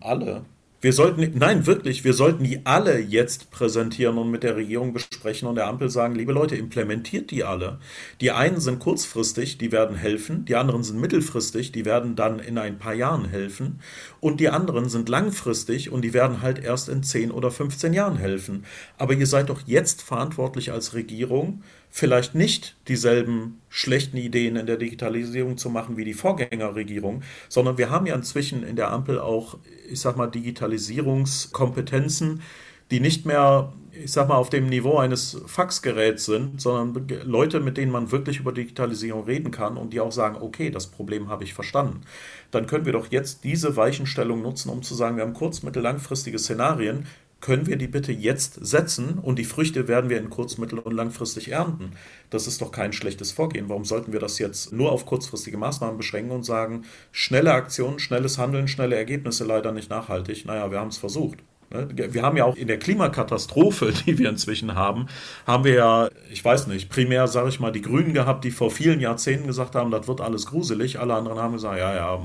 Alle. 0.02 0.46
Wir 0.84 0.92
sollten, 0.92 1.38
nein, 1.38 1.66
wirklich, 1.66 2.04
wir 2.04 2.14
sollten 2.14 2.44
die 2.44 2.66
alle 2.66 3.00
jetzt 3.00 3.52
präsentieren 3.52 4.18
und 4.18 4.30
mit 4.30 4.44
der 4.44 4.58
Regierung 4.58 4.92
besprechen 4.92 5.48
und 5.48 5.56
der 5.56 5.68
Ampel 5.68 5.90
sagen, 5.90 6.14
liebe 6.14 6.34
Leute, 6.34 6.58
implementiert 6.58 7.32
die 7.32 7.46
alle. 7.46 7.80
Die 8.20 8.32
einen 8.32 8.60
sind 8.60 8.80
kurzfristig, 8.80 9.58
die 9.58 9.72
werden 9.72 9.96
helfen, 9.96 10.44
die 10.44 10.58
anderen 10.58 10.84
sind 10.84 11.00
mittelfristig, 11.00 11.72
die 11.72 11.86
werden 11.86 12.18
dann 12.18 12.40
in 12.40 12.58
ein 12.58 12.80
paar 12.80 12.94
Jahren 12.94 13.30
helfen 13.30 13.80
und 14.20 14.42
die 14.42 14.50
anderen 14.50 14.90
sind 14.90 15.08
langfristig 15.08 15.90
und 15.90 16.02
die 16.02 16.14
werden 16.14 16.42
halt 16.42 16.62
erst 16.62 16.90
in 16.90 17.02
10 17.02 17.32
oder 17.32 17.50
15 17.50 17.94
Jahren 17.94 18.18
helfen. 18.18 18.66
Aber 18.98 19.14
ihr 19.14 19.28
seid 19.28 19.48
doch 19.48 19.62
jetzt 19.66 20.02
verantwortlich 20.02 20.74
als 20.74 20.94
Regierung, 20.94 21.64
vielleicht 21.96 22.34
nicht 22.34 22.76
dieselben 22.88 23.62
schlechten 23.70 24.18
Ideen 24.18 24.56
in 24.56 24.66
der 24.66 24.78
Digitalisierung 24.78 25.58
zu 25.58 25.70
machen 25.70 25.96
wie 25.96 26.04
die 26.04 26.16
Vorgängerregierung, 26.16 27.22
sondern 27.50 27.78
wir 27.78 27.92
haben 27.92 28.08
ja 28.08 28.16
inzwischen 28.16 28.64
in 28.64 28.76
der 28.76 28.92
Ampel 28.92 29.20
auch, 29.20 29.60
ich 29.88 30.00
sag 30.00 30.18
mal, 30.18 30.26
Digitalisierungskompetenzen, 30.26 32.42
die 32.90 33.00
nicht 33.00 33.28
mehr, 33.28 33.74
ich 33.92 34.12
sag 34.12 34.28
mal, 34.28 34.38
auf 34.38 34.50
dem 34.50 34.70
Niveau 34.70 34.98
eines 34.98 35.40
Faxgeräts 35.46 36.26
sind, 36.26 36.60
sondern 36.60 37.08
Leute, 37.26 37.60
mit 37.60 37.78
denen 37.78 37.92
man 37.92 38.12
wirklich 38.12 38.40
über 38.40 38.54
Digitalisierung 38.54 39.26
reden 39.26 39.52
kann 39.52 39.78
und 39.78 39.94
die 39.94 40.00
auch 40.00 40.12
sagen, 40.12 40.38
okay, 40.42 40.72
das 40.72 40.88
Problem 40.88 41.30
habe 41.30 41.44
ich 41.44 41.54
verstanden. 41.54 42.02
Dann 42.50 42.66
können 42.66 42.88
wir 42.88 42.94
doch 42.94 43.12
jetzt 43.12 43.44
diese 43.44 43.76
Weichenstellung 43.76 44.42
nutzen, 44.42 44.70
um 44.70 44.82
zu 44.82 44.96
sagen, 44.96 45.18
wir 45.18 45.24
haben 45.24 45.34
kurz-, 45.34 45.62
mittel-, 45.62 45.84
langfristige 45.84 46.40
Szenarien, 46.40 47.06
können 47.44 47.68
wir 47.68 47.76
die 47.76 47.88
bitte 47.88 48.14
jetzt 48.14 48.66
setzen 48.66 49.20
und 49.20 49.38
die 49.38 49.44
Früchte 49.44 49.90
werden 49.90 50.10
wir 50.10 50.18
in 50.18 50.30
kurz-, 50.30 50.58
mittel- 50.58 50.80
und 50.80 50.94
langfristig 50.94 51.52
ernten. 51.52 51.92
Das 52.30 52.48
ist 52.48 52.62
doch 52.62 52.72
kein 52.72 52.94
schlechtes 52.94 53.34
Vorgehen. 53.34 53.68
Warum 53.68 53.84
sollten 53.84 54.14
wir 54.14 54.22
das 54.22 54.40
jetzt 54.40 54.72
nur 54.72 54.94
auf 54.94 55.06
kurzfristige 55.06 55.58
Maßnahmen 55.58 55.98
beschränken 55.98 56.32
und 56.32 56.44
sagen, 56.44 56.86
schnelle 57.12 57.52
Aktionen, 57.52 58.00
schnelles 58.00 58.38
Handeln, 58.38 58.70
schnelle 58.70 58.96
Ergebnisse 58.96 59.44
leider 59.44 59.74
nicht 59.74 59.90
nachhaltig? 59.90 60.46
Naja, 60.46 60.72
wir 60.72 60.80
haben 60.80 60.88
es 60.88 60.98
versucht. 60.98 61.40
Ne? 61.74 61.90
Wir 61.92 62.22
haben 62.22 62.38
ja 62.38 62.46
auch 62.46 62.56
in 62.56 62.68
der 62.68 62.80
Klimakatastrophe, 62.80 63.92
die 64.06 64.18
wir 64.18 64.30
inzwischen 64.30 64.76
haben, 64.76 65.08
haben 65.46 65.66
wir 65.66 65.74
ja, 65.74 66.10
ich 66.32 66.46
weiß 66.46 66.68
nicht, 66.68 66.90
primär, 66.90 67.28
sage 67.28 67.50
ich 67.50 67.60
mal, 67.60 67.72
die 67.72 67.82
Grünen 67.82 68.14
gehabt, 68.14 68.46
die 68.46 68.52
vor 68.52 68.72
vielen 68.72 69.02
Jahrzehnten 69.02 69.48
gesagt 69.48 69.76
haben, 69.76 69.92
das 69.92 70.08
wird 70.08 70.22
alles 70.22 70.46
gruselig. 70.46 71.00
Alle 71.00 71.16
anderen 71.16 71.40
haben 71.40 71.54
gesagt, 71.54 71.78
ja, 71.78 71.94
ja, 71.94 72.20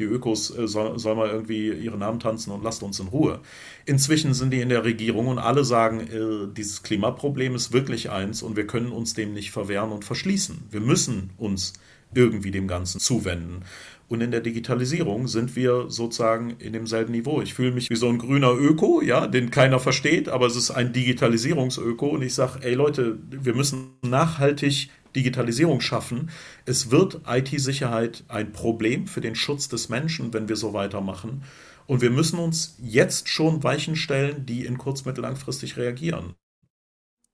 die 0.00 0.04
Ökos 0.04 0.56
äh, 0.56 0.66
soll, 0.66 0.98
soll 0.98 1.14
mal 1.14 1.28
irgendwie 1.28 1.70
ihren 1.70 2.00
Namen 2.00 2.20
tanzen 2.20 2.50
und 2.50 2.64
lasst 2.64 2.82
uns 2.82 2.98
in 2.98 3.08
Ruhe. 3.08 3.40
Inzwischen 3.86 4.34
sind 4.34 4.52
die 4.52 4.60
in 4.60 4.68
der 4.68 4.84
Regierung 4.84 5.28
und 5.28 5.38
alle 5.38 5.64
sagen, 5.64 6.00
äh, 6.00 6.52
dieses 6.52 6.82
Klimaproblem 6.82 7.54
ist 7.54 7.72
wirklich 7.72 8.10
eins 8.10 8.42
und 8.42 8.56
wir 8.56 8.66
können 8.66 8.90
uns 8.90 9.14
dem 9.14 9.32
nicht 9.32 9.50
verwehren 9.50 9.92
und 9.92 10.04
verschließen. 10.04 10.64
Wir 10.70 10.80
müssen 10.80 11.30
uns 11.36 11.74
irgendwie 12.14 12.50
dem 12.50 12.66
Ganzen 12.66 13.00
zuwenden. 13.00 13.64
Und 14.08 14.22
in 14.22 14.32
der 14.32 14.40
Digitalisierung 14.40 15.28
sind 15.28 15.54
wir 15.54 15.84
sozusagen 15.88 16.56
in 16.58 16.72
demselben 16.72 17.12
Niveau. 17.12 17.42
Ich 17.42 17.54
fühle 17.54 17.70
mich 17.70 17.88
wie 17.90 17.96
so 17.96 18.08
ein 18.08 18.18
grüner 18.18 18.52
Öko, 18.52 19.00
ja, 19.02 19.28
den 19.28 19.52
keiner 19.52 19.78
versteht, 19.78 20.28
aber 20.28 20.48
es 20.48 20.56
ist 20.56 20.72
ein 20.72 20.92
Digitalisierungsöko. 20.92 22.08
Und 22.08 22.22
ich 22.22 22.34
sage, 22.34 22.58
ey 22.62 22.74
Leute, 22.74 23.20
wir 23.30 23.54
müssen 23.54 23.90
nachhaltig 24.02 24.90
Digitalisierung 25.16 25.80
schaffen. 25.80 26.30
Es 26.64 26.90
wird 26.90 27.20
IT-Sicherheit 27.26 28.24
ein 28.28 28.52
Problem 28.52 29.06
für 29.06 29.20
den 29.20 29.34
Schutz 29.34 29.68
des 29.68 29.88
Menschen, 29.88 30.32
wenn 30.32 30.48
wir 30.48 30.56
so 30.56 30.72
weitermachen. 30.72 31.42
Und 31.86 32.02
wir 32.02 32.10
müssen 32.10 32.38
uns 32.38 32.76
jetzt 32.80 33.28
schon 33.28 33.62
Weichen 33.64 33.96
stellen, 33.96 34.46
die 34.46 34.64
in 34.64 34.78
kurz-, 34.78 35.04
mittel-, 35.04 35.22
langfristig 35.22 35.76
reagieren. 35.76 36.34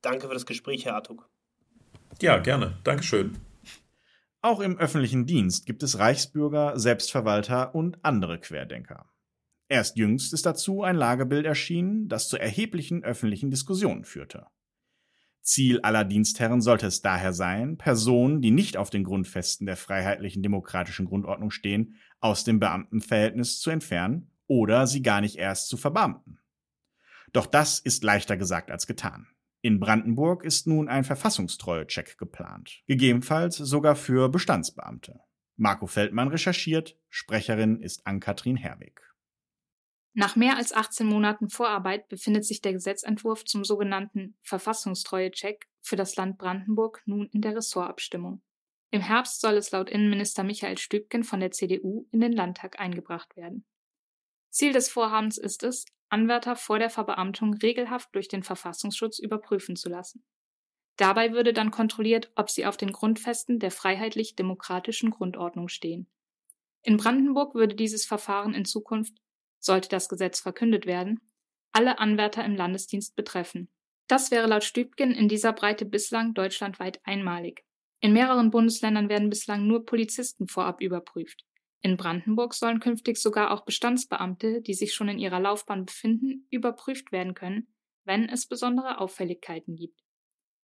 Danke 0.00 0.28
für 0.28 0.34
das 0.34 0.46
Gespräch, 0.46 0.84
Herr 0.84 0.94
Artuk. 0.94 1.28
Ja, 2.22 2.38
gerne. 2.38 2.78
Dankeschön. 2.84 3.36
Auch 4.40 4.60
im 4.60 4.78
öffentlichen 4.78 5.26
Dienst 5.26 5.66
gibt 5.66 5.82
es 5.82 5.98
Reichsbürger, 5.98 6.78
Selbstverwalter 6.78 7.74
und 7.74 8.04
andere 8.04 8.38
Querdenker. 8.38 9.10
Erst 9.68 9.96
jüngst 9.96 10.32
ist 10.32 10.46
dazu 10.46 10.82
ein 10.82 10.96
Lagebild 10.96 11.44
erschienen, 11.44 12.08
das 12.08 12.28
zu 12.28 12.38
erheblichen 12.38 13.02
öffentlichen 13.02 13.50
Diskussionen 13.50 14.04
führte. 14.04 14.46
Ziel 15.46 15.80
aller 15.80 16.04
Dienstherren 16.04 16.60
sollte 16.60 16.88
es 16.88 17.02
daher 17.02 17.32
sein, 17.32 17.78
Personen, 17.78 18.42
die 18.42 18.50
nicht 18.50 18.76
auf 18.76 18.90
den 18.90 19.04
Grundfesten 19.04 19.66
der 19.66 19.76
freiheitlichen 19.76 20.42
demokratischen 20.42 21.06
Grundordnung 21.06 21.50
stehen, 21.50 21.96
aus 22.18 22.42
dem 22.42 22.58
Beamtenverhältnis 22.58 23.60
zu 23.60 23.70
entfernen 23.70 24.32
oder 24.48 24.86
sie 24.86 25.02
gar 25.02 25.20
nicht 25.20 25.36
erst 25.36 25.68
zu 25.68 25.76
verbeamten. 25.76 26.40
Doch 27.32 27.46
das 27.46 27.78
ist 27.78 28.02
leichter 28.02 28.36
gesagt 28.36 28.70
als 28.70 28.86
getan. 28.86 29.28
In 29.62 29.78
Brandenburg 29.78 30.44
ist 30.44 30.66
nun 30.66 30.88
ein 30.88 31.04
Verfassungstreue-Check 31.04 32.18
geplant, 32.18 32.82
gegebenenfalls 32.86 33.56
sogar 33.56 33.96
für 33.96 34.28
Bestandsbeamte. 34.28 35.20
Marco 35.56 35.86
Feldmann 35.86 36.28
recherchiert, 36.28 36.98
Sprecherin 37.08 37.80
ist 37.80 38.06
Ann-Kathrin 38.06 38.56
Herwig. 38.56 39.00
Nach 40.18 40.34
mehr 40.34 40.56
als 40.56 40.72
18 40.72 41.06
Monaten 41.06 41.50
Vorarbeit 41.50 42.08
befindet 42.08 42.46
sich 42.46 42.62
der 42.62 42.72
Gesetzentwurf 42.72 43.44
zum 43.44 43.66
sogenannten 43.66 44.34
Verfassungstreue-Check 44.40 45.68
für 45.82 45.96
das 45.96 46.16
Land 46.16 46.38
Brandenburg 46.38 47.02
nun 47.04 47.28
in 47.34 47.42
der 47.42 47.54
Ressortabstimmung. 47.54 48.40
Im 48.90 49.02
Herbst 49.02 49.42
soll 49.42 49.58
es 49.58 49.72
laut 49.72 49.90
Innenminister 49.90 50.42
Michael 50.42 50.78
Stübken 50.78 51.22
von 51.22 51.40
der 51.40 51.50
CDU 51.50 52.06
in 52.12 52.20
den 52.20 52.32
Landtag 52.32 52.80
eingebracht 52.80 53.36
werden. 53.36 53.66
Ziel 54.48 54.72
des 54.72 54.88
Vorhabens 54.88 55.36
ist 55.36 55.62
es, 55.62 55.84
Anwärter 56.08 56.56
vor 56.56 56.78
der 56.78 56.88
Verbeamtung 56.88 57.52
regelhaft 57.52 58.08
durch 58.14 58.28
den 58.28 58.42
Verfassungsschutz 58.42 59.18
überprüfen 59.18 59.76
zu 59.76 59.90
lassen. 59.90 60.24
Dabei 60.96 61.32
würde 61.32 61.52
dann 61.52 61.70
kontrolliert, 61.70 62.32
ob 62.36 62.48
sie 62.48 62.64
auf 62.64 62.78
den 62.78 62.92
Grundfesten 62.92 63.58
der 63.58 63.70
freiheitlich-demokratischen 63.70 65.10
Grundordnung 65.10 65.68
stehen. 65.68 66.08
In 66.80 66.96
Brandenburg 66.96 67.54
würde 67.54 67.74
dieses 67.74 68.06
Verfahren 68.06 68.54
in 68.54 68.64
Zukunft, 68.64 69.12
sollte 69.58 69.88
das 69.88 70.08
Gesetz 70.08 70.40
verkündet 70.40 70.86
werden, 70.86 71.20
alle 71.72 71.98
Anwärter 71.98 72.44
im 72.44 72.56
Landesdienst 72.56 73.16
betreffen. 73.16 73.68
Das 74.08 74.30
wäre 74.30 74.46
laut 74.46 74.64
Stübgen 74.64 75.12
in 75.12 75.28
dieser 75.28 75.52
Breite 75.52 75.84
bislang 75.84 76.34
deutschlandweit 76.34 77.00
einmalig. 77.04 77.64
In 78.00 78.12
mehreren 78.12 78.50
Bundesländern 78.50 79.08
werden 79.08 79.30
bislang 79.30 79.66
nur 79.66 79.84
Polizisten 79.84 80.48
vorab 80.48 80.80
überprüft. 80.80 81.44
In 81.82 81.96
Brandenburg 81.96 82.54
sollen 82.54 82.80
künftig 82.80 83.16
sogar 83.18 83.50
auch 83.50 83.64
Bestandsbeamte, 83.64 84.60
die 84.60 84.74
sich 84.74 84.94
schon 84.94 85.08
in 85.08 85.18
ihrer 85.18 85.40
Laufbahn 85.40 85.84
befinden, 85.86 86.46
überprüft 86.50 87.12
werden 87.12 87.34
können, 87.34 87.68
wenn 88.04 88.28
es 88.28 88.46
besondere 88.46 89.00
Auffälligkeiten 89.00 89.76
gibt. 89.76 90.00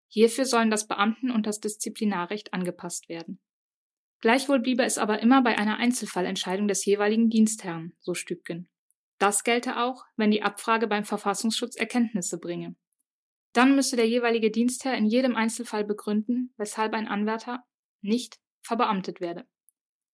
Hierfür 0.08 0.44
sollen 0.44 0.70
das 0.70 0.86
Beamten- 0.86 1.30
und 1.30 1.46
das 1.46 1.60
Disziplinarrecht 1.60 2.52
angepasst 2.52 3.08
werden. 3.08 3.40
Gleichwohl 4.20 4.60
bliebe 4.60 4.84
es 4.84 4.98
aber 4.98 5.20
immer 5.20 5.42
bei 5.42 5.58
einer 5.58 5.78
Einzelfallentscheidung 5.78 6.68
des 6.68 6.84
jeweiligen 6.84 7.28
Dienstherrn, 7.28 7.92
so 8.00 8.14
Stübgen. 8.14 8.68
Das 9.22 9.44
gelte 9.44 9.76
auch, 9.76 10.04
wenn 10.16 10.32
die 10.32 10.42
Abfrage 10.42 10.88
beim 10.88 11.04
Verfassungsschutz 11.04 11.76
Erkenntnisse 11.76 12.40
bringe. 12.40 12.74
Dann 13.52 13.76
müsse 13.76 13.94
der 13.94 14.08
jeweilige 14.08 14.50
Dienstherr 14.50 14.96
in 14.96 15.06
jedem 15.06 15.36
Einzelfall 15.36 15.84
begründen, 15.84 16.52
weshalb 16.56 16.92
ein 16.92 17.06
Anwärter 17.06 17.62
nicht 18.00 18.40
verbeamtet 18.62 19.20
werde. 19.20 19.46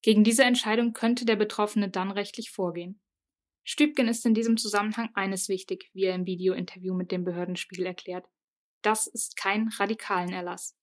Gegen 0.02 0.24
diese 0.24 0.44
Entscheidung 0.44 0.92
könnte 0.92 1.24
der 1.24 1.36
Betroffene 1.36 1.88
dann 1.88 2.10
rechtlich 2.10 2.50
vorgehen. 2.50 3.00
Stübgen 3.64 4.08
ist 4.08 4.26
in 4.26 4.34
diesem 4.34 4.58
Zusammenhang 4.58 5.08
eines 5.14 5.48
wichtig, 5.48 5.88
wie 5.94 6.04
er 6.04 6.14
im 6.14 6.26
Videointerview 6.26 6.92
mit 6.92 7.10
dem 7.10 7.24
Behördenspiegel 7.24 7.86
erklärt. 7.86 8.26
Das 8.82 9.06
ist 9.06 9.38
kein 9.38 9.70
radikalen 9.78 10.34
Erlass. 10.34 10.76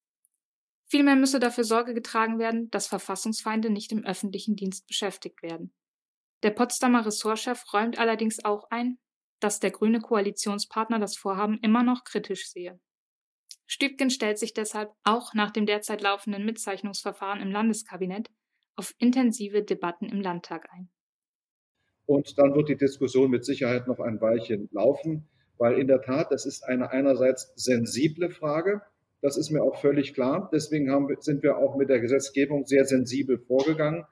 Vielmehr 0.87 1.15
müsse 1.15 1.39
dafür 1.39 1.63
Sorge 1.63 1.93
getragen 1.93 2.39
werden, 2.39 2.71
dass 2.71 2.87
Verfassungsfeinde 2.87 3.69
nicht 3.69 3.91
im 3.91 4.03
öffentlichen 4.03 4.55
Dienst 4.55 4.87
beschäftigt 4.87 5.43
werden. 5.43 5.75
Der 6.45 6.51
Potsdamer 6.51 7.03
Ressortchef 7.03 7.63
räumt 7.73 7.97
allerdings 7.97 8.45
auch 8.45 8.67
ein, 8.69 8.99
dass 9.39 9.59
der 9.59 9.71
grüne 9.71 9.99
Koalitionspartner 9.99 10.99
das 10.99 11.17
Vorhaben 11.17 11.57
immer 11.63 11.81
noch 11.81 12.03
kritisch 12.03 12.51
sehe. 12.51 12.79
Stübgen 13.65 14.11
stellt 14.11 14.37
sich 14.37 14.53
deshalb 14.53 14.91
auch 15.03 15.33
nach 15.33 15.49
dem 15.49 15.65
derzeit 15.65 16.03
laufenden 16.03 16.45
Mitzeichnungsverfahren 16.45 17.41
im 17.41 17.49
Landeskabinett 17.49 18.29
auf 18.75 18.93
intensive 18.99 19.63
Debatten 19.63 20.05
im 20.05 20.21
Landtag 20.21 20.69
ein. 20.71 20.91
Und 22.05 22.37
dann 22.37 22.53
wird 22.53 22.69
die 22.69 22.77
Diskussion 22.77 23.31
mit 23.31 23.43
Sicherheit 23.43 23.87
noch 23.87 23.99
ein 23.99 24.21
Weilchen 24.21 24.69
laufen, 24.71 25.27
weil 25.57 25.79
in 25.79 25.87
der 25.87 26.03
Tat, 26.03 26.31
das 26.31 26.45
ist 26.45 26.63
eine 26.63 26.91
einerseits 26.91 27.53
sensible 27.55 28.29
Frage. 28.29 28.83
Das 29.19 29.35
ist 29.35 29.49
mir 29.49 29.63
auch 29.63 29.81
völlig 29.81 30.13
klar. 30.13 30.47
Deswegen 30.53 30.91
haben, 30.91 31.07
sind 31.21 31.41
wir 31.41 31.57
auch 31.57 31.75
mit 31.75 31.89
der 31.89 32.01
Gesetzgebung 32.01 32.67
sehr 32.67 32.85
sensibel 32.85 33.39
vorgegangen. 33.39 34.05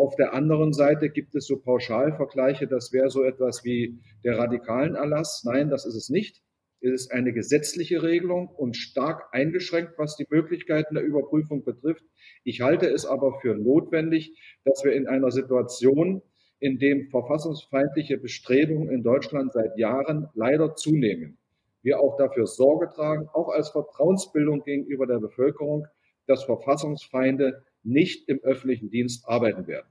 Auf 0.00 0.16
der 0.16 0.32
anderen 0.32 0.72
Seite 0.72 1.10
gibt 1.10 1.34
es 1.34 1.46
so 1.46 1.58
Pauschalvergleiche, 1.58 2.66
das 2.66 2.90
wäre 2.90 3.10
so 3.10 3.22
etwas 3.22 3.66
wie 3.66 4.00
der 4.24 4.38
radikalen 4.38 4.94
Erlass. 4.94 5.44
Nein, 5.44 5.68
das 5.68 5.84
ist 5.84 5.94
es 5.94 6.08
nicht. 6.08 6.40
Es 6.80 6.90
ist 6.90 7.12
eine 7.12 7.34
gesetzliche 7.34 8.02
Regelung 8.02 8.48
und 8.48 8.78
stark 8.78 9.28
eingeschränkt, 9.32 9.98
was 9.98 10.16
die 10.16 10.24
Möglichkeiten 10.30 10.94
der 10.94 11.04
Überprüfung 11.04 11.64
betrifft. 11.64 12.02
Ich 12.44 12.62
halte 12.62 12.88
es 12.88 13.04
aber 13.04 13.40
für 13.42 13.54
notwendig, 13.54 14.40
dass 14.64 14.82
wir 14.84 14.94
in 14.94 15.06
einer 15.06 15.30
Situation, 15.30 16.22
in 16.60 16.78
dem 16.78 17.10
verfassungsfeindliche 17.10 18.16
Bestrebungen 18.16 18.88
in 18.88 19.02
Deutschland 19.02 19.52
seit 19.52 19.76
Jahren 19.76 20.28
leider 20.32 20.76
zunehmen, 20.76 21.36
wir 21.82 22.00
auch 22.00 22.16
dafür 22.16 22.46
Sorge 22.46 22.88
tragen, 22.88 23.28
auch 23.34 23.50
als 23.50 23.68
Vertrauensbildung 23.68 24.62
gegenüber 24.62 25.06
der 25.06 25.18
Bevölkerung, 25.18 25.86
dass 26.26 26.44
Verfassungsfeinde 26.44 27.62
nicht 27.82 28.28
im 28.28 28.38
öffentlichen 28.40 28.90
Dienst 28.90 29.26
arbeiten 29.28 29.66
werden. 29.66 29.90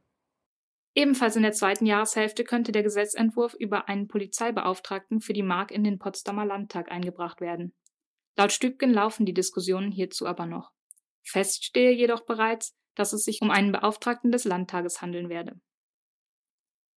Ebenfalls 0.96 1.36
in 1.36 1.44
der 1.44 1.54
zweiten 1.54 1.86
Jahreshälfte 1.86 2.44
könnte 2.44 2.72
der 2.72 2.84
Gesetzentwurf 2.84 3.54
über 3.54 3.88
einen 3.88 4.08
Polizeibeauftragten 4.08 5.22
für 5.22 5.34
die 5.34 5.44
Mark 5.44 5.72
in 5.72 5.84
den 5.84 6.00
Potsdamer 6.00 6.46
Landtag 6.46 6.92
eingebracht 6.92 7.42
werden. 7.42 7.74
Laut 8.36 8.52
Stübgen 8.52 8.92
laufen 8.92 9.26
die 9.26 9.34
Diskussionen 9.34 9.92
hierzu 9.92 10.26
aber 10.26 10.46
noch. 10.46 10.72
Fest 11.24 11.64
stehe 11.64 11.92
jedoch 11.92 12.26
bereits, 12.26 12.76
dass 12.96 13.14
es 13.14 13.24
sich 13.24 13.42
um 13.42 13.52
einen 13.52 13.72
Beauftragten 13.72 14.32
des 14.32 14.46
Landtages 14.46 15.02
handeln 15.02 15.30
werde. 15.30 15.60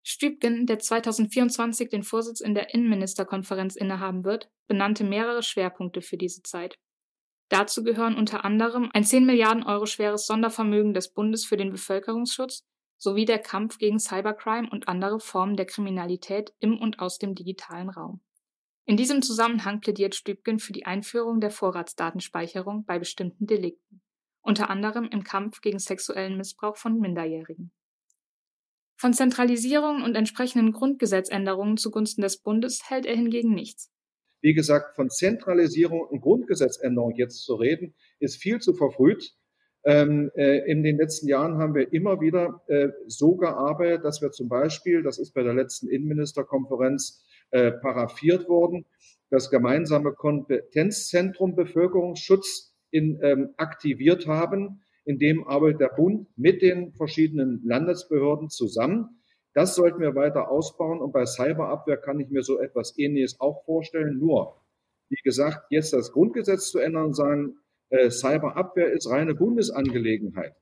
Stübgen, 0.04 0.66
der 0.66 0.80
2024 0.80 1.88
den 1.88 2.02
Vorsitz 2.02 2.40
in 2.40 2.54
der 2.54 2.74
Innenministerkonferenz 2.74 3.76
innehaben 3.76 4.24
wird, 4.24 4.50
benannte 4.66 5.04
mehrere 5.04 5.42
Schwerpunkte 5.42 6.02
für 6.02 6.16
diese 6.16 6.42
Zeit. 6.42 6.78
Dazu 7.52 7.84
gehören 7.84 8.16
unter 8.16 8.46
anderem 8.46 8.88
ein 8.94 9.04
10 9.04 9.26
Milliarden 9.26 9.62
Euro 9.62 9.84
schweres 9.84 10.26
Sondervermögen 10.26 10.94
des 10.94 11.12
Bundes 11.12 11.44
für 11.44 11.58
den 11.58 11.70
Bevölkerungsschutz 11.70 12.64
sowie 12.96 13.26
der 13.26 13.40
Kampf 13.40 13.76
gegen 13.76 13.98
Cybercrime 13.98 14.70
und 14.70 14.88
andere 14.88 15.20
Formen 15.20 15.54
der 15.54 15.66
Kriminalität 15.66 16.54
im 16.60 16.80
und 16.80 16.98
aus 16.98 17.18
dem 17.18 17.34
digitalen 17.34 17.90
Raum. 17.90 18.22
In 18.86 18.96
diesem 18.96 19.20
Zusammenhang 19.20 19.82
plädiert 19.82 20.14
Stübgen 20.14 20.60
für 20.60 20.72
die 20.72 20.86
Einführung 20.86 21.40
der 21.40 21.50
Vorratsdatenspeicherung 21.50 22.86
bei 22.86 22.98
bestimmten 22.98 23.46
Delikten, 23.46 24.00
unter 24.40 24.70
anderem 24.70 25.04
im 25.12 25.22
Kampf 25.22 25.60
gegen 25.60 25.78
sexuellen 25.78 26.38
Missbrauch 26.38 26.78
von 26.78 26.98
Minderjährigen. 27.00 27.70
Von 28.96 29.12
Zentralisierung 29.12 30.02
und 30.02 30.14
entsprechenden 30.14 30.72
Grundgesetzänderungen 30.72 31.76
zugunsten 31.76 32.22
des 32.22 32.38
Bundes 32.38 32.88
hält 32.88 33.04
er 33.04 33.14
hingegen 33.14 33.52
nichts. 33.52 33.92
Wie 34.42 34.54
gesagt, 34.54 34.96
von 34.96 35.08
Zentralisierung 35.08 36.00
und 36.02 36.20
Grundgesetzänderung 36.20 37.14
jetzt 37.16 37.44
zu 37.44 37.54
reden, 37.54 37.94
ist 38.18 38.36
viel 38.36 38.58
zu 38.58 38.74
verfrüht. 38.74 39.34
Ähm, 39.84 40.30
äh, 40.34 40.70
in 40.70 40.82
den 40.82 40.96
letzten 40.96 41.28
Jahren 41.28 41.58
haben 41.58 41.74
wir 41.74 41.92
immer 41.92 42.20
wieder 42.20 42.62
äh, 42.68 42.88
so 43.06 43.36
gearbeitet, 43.36 44.04
dass 44.04 44.20
wir 44.20 44.30
zum 44.30 44.48
Beispiel, 44.48 45.02
das 45.02 45.18
ist 45.18 45.32
bei 45.32 45.42
der 45.42 45.54
letzten 45.54 45.88
Innenministerkonferenz 45.88 47.24
äh, 47.50 47.72
paraffiert 47.72 48.48
worden, 48.48 48.84
das 49.30 49.50
gemeinsame 49.50 50.12
Kompetenzzentrum 50.12 51.56
Bevölkerungsschutz 51.56 52.76
in, 52.90 53.18
ähm, 53.22 53.54
aktiviert 53.56 54.26
haben, 54.26 54.82
in 55.04 55.18
dem 55.18 55.46
arbeitet 55.48 55.80
der 55.80 55.92
Bund 55.96 56.28
mit 56.36 56.62
den 56.62 56.92
verschiedenen 56.92 57.60
Landesbehörden 57.64 58.50
zusammen. 58.50 59.21
Das 59.54 59.74
sollten 59.74 60.00
wir 60.00 60.14
weiter 60.14 60.50
ausbauen 60.50 61.00
und 61.00 61.12
bei 61.12 61.26
Cyberabwehr 61.26 61.98
kann 61.98 62.20
ich 62.20 62.30
mir 62.30 62.42
so 62.42 62.58
etwas 62.58 62.98
Ähnliches 62.98 63.38
auch 63.40 63.64
vorstellen. 63.64 64.18
Nur, 64.18 64.62
wie 65.10 65.20
gesagt, 65.22 65.66
jetzt 65.70 65.92
das 65.92 66.12
Grundgesetz 66.12 66.70
zu 66.70 66.78
ändern 66.78 67.06
und 67.06 67.14
sagen, 67.14 67.56
äh, 67.90 68.10
Cyberabwehr 68.10 68.90
ist 68.92 69.10
reine 69.10 69.34
Bundesangelegenheit 69.34 70.54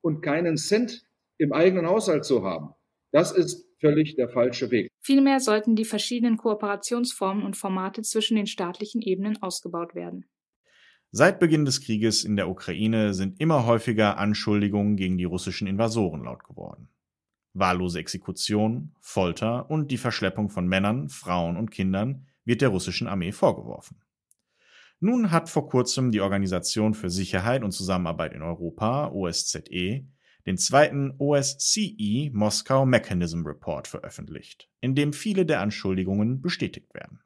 und 0.00 0.22
keinen 0.22 0.56
Cent 0.56 1.06
im 1.36 1.52
eigenen 1.52 1.86
Haushalt 1.86 2.24
zu 2.24 2.42
haben, 2.42 2.74
das 3.12 3.32
ist 3.32 3.66
völlig 3.80 4.16
der 4.16 4.28
falsche 4.28 4.70
Weg. 4.70 4.90
Vielmehr 5.00 5.40
sollten 5.40 5.76
die 5.76 5.84
verschiedenen 5.84 6.36
Kooperationsformen 6.36 7.44
und 7.44 7.56
Formate 7.56 8.02
zwischen 8.02 8.36
den 8.36 8.46
staatlichen 8.46 9.00
Ebenen 9.00 9.40
ausgebaut 9.42 9.94
werden. 9.94 10.26
Seit 11.10 11.38
Beginn 11.38 11.64
des 11.64 11.80
Krieges 11.80 12.24
in 12.24 12.36
der 12.36 12.50
Ukraine 12.50 13.14
sind 13.14 13.40
immer 13.40 13.66
häufiger 13.66 14.18
Anschuldigungen 14.18 14.96
gegen 14.96 15.16
die 15.16 15.24
russischen 15.24 15.66
Invasoren 15.66 16.24
laut 16.24 16.44
geworden. 16.44 16.90
Wahllose 17.54 17.98
Exekution, 17.98 18.94
Folter 19.00 19.70
und 19.70 19.90
die 19.90 19.98
Verschleppung 19.98 20.48
von 20.50 20.66
Männern, 20.66 21.08
Frauen 21.08 21.56
und 21.56 21.70
Kindern 21.70 22.26
wird 22.44 22.60
der 22.60 22.68
russischen 22.68 23.08
Armee 23.08 23.32
vorgeworfen. 23.32 24.00
Nun 25.00 25.30
hat 25.30 25.48
vor 25.48 25.68
kurzem 25.68 26.10
die 26.10 26.20
Organisation 26.20 26.94
für 26.94 27.10
Sicherheit 27.10 27.62
und 27.62 27.72
Zusammenarbeit 27.72 28.32
in 28.32 28.42
Europa, 28.42 29.10
OSZE, 29.12 30.06
den 30.46 30.56
zweiten 30.56 31.12
OSCE 31.18 32.30
Moskau 32.32 32.86
Mechanism 32.86 33.44
Report 33.44 33.86
veröffentlicht, 33.86 34.70
in 34.80 34.94
dem 34.94 35.12
viele 35.12 35.44
der 35.44 35.60
Anschuldigungen 35.60 36.40
bestätigt 36.40 36.94
werden. 36.94 37.20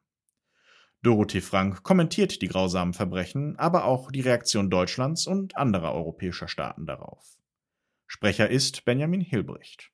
Dorothee 1.03 1.41
Frank 1.41 1.83
kommentiert 1.83 2.41
die 2.41 2.47
grausamen 2.47 2.93
Verbrechen, 2.93 3.57
aber 3.57 3.85
auch 3.85 4.11
die 4.11 4.21
Reaktion 4.21 4.69
Deutschlands 4.69 5.25
und 5.25 5.55
anderer 5.55 5.93
europäischer 5.93 6.47
Staaten 6.47 6.85
darauf. 6.85 7.37
Sprecher 8.07 8.49
ist 8.49 8.85
Benjamin 8.85 9.21
Hilbricht. 9.21 9.92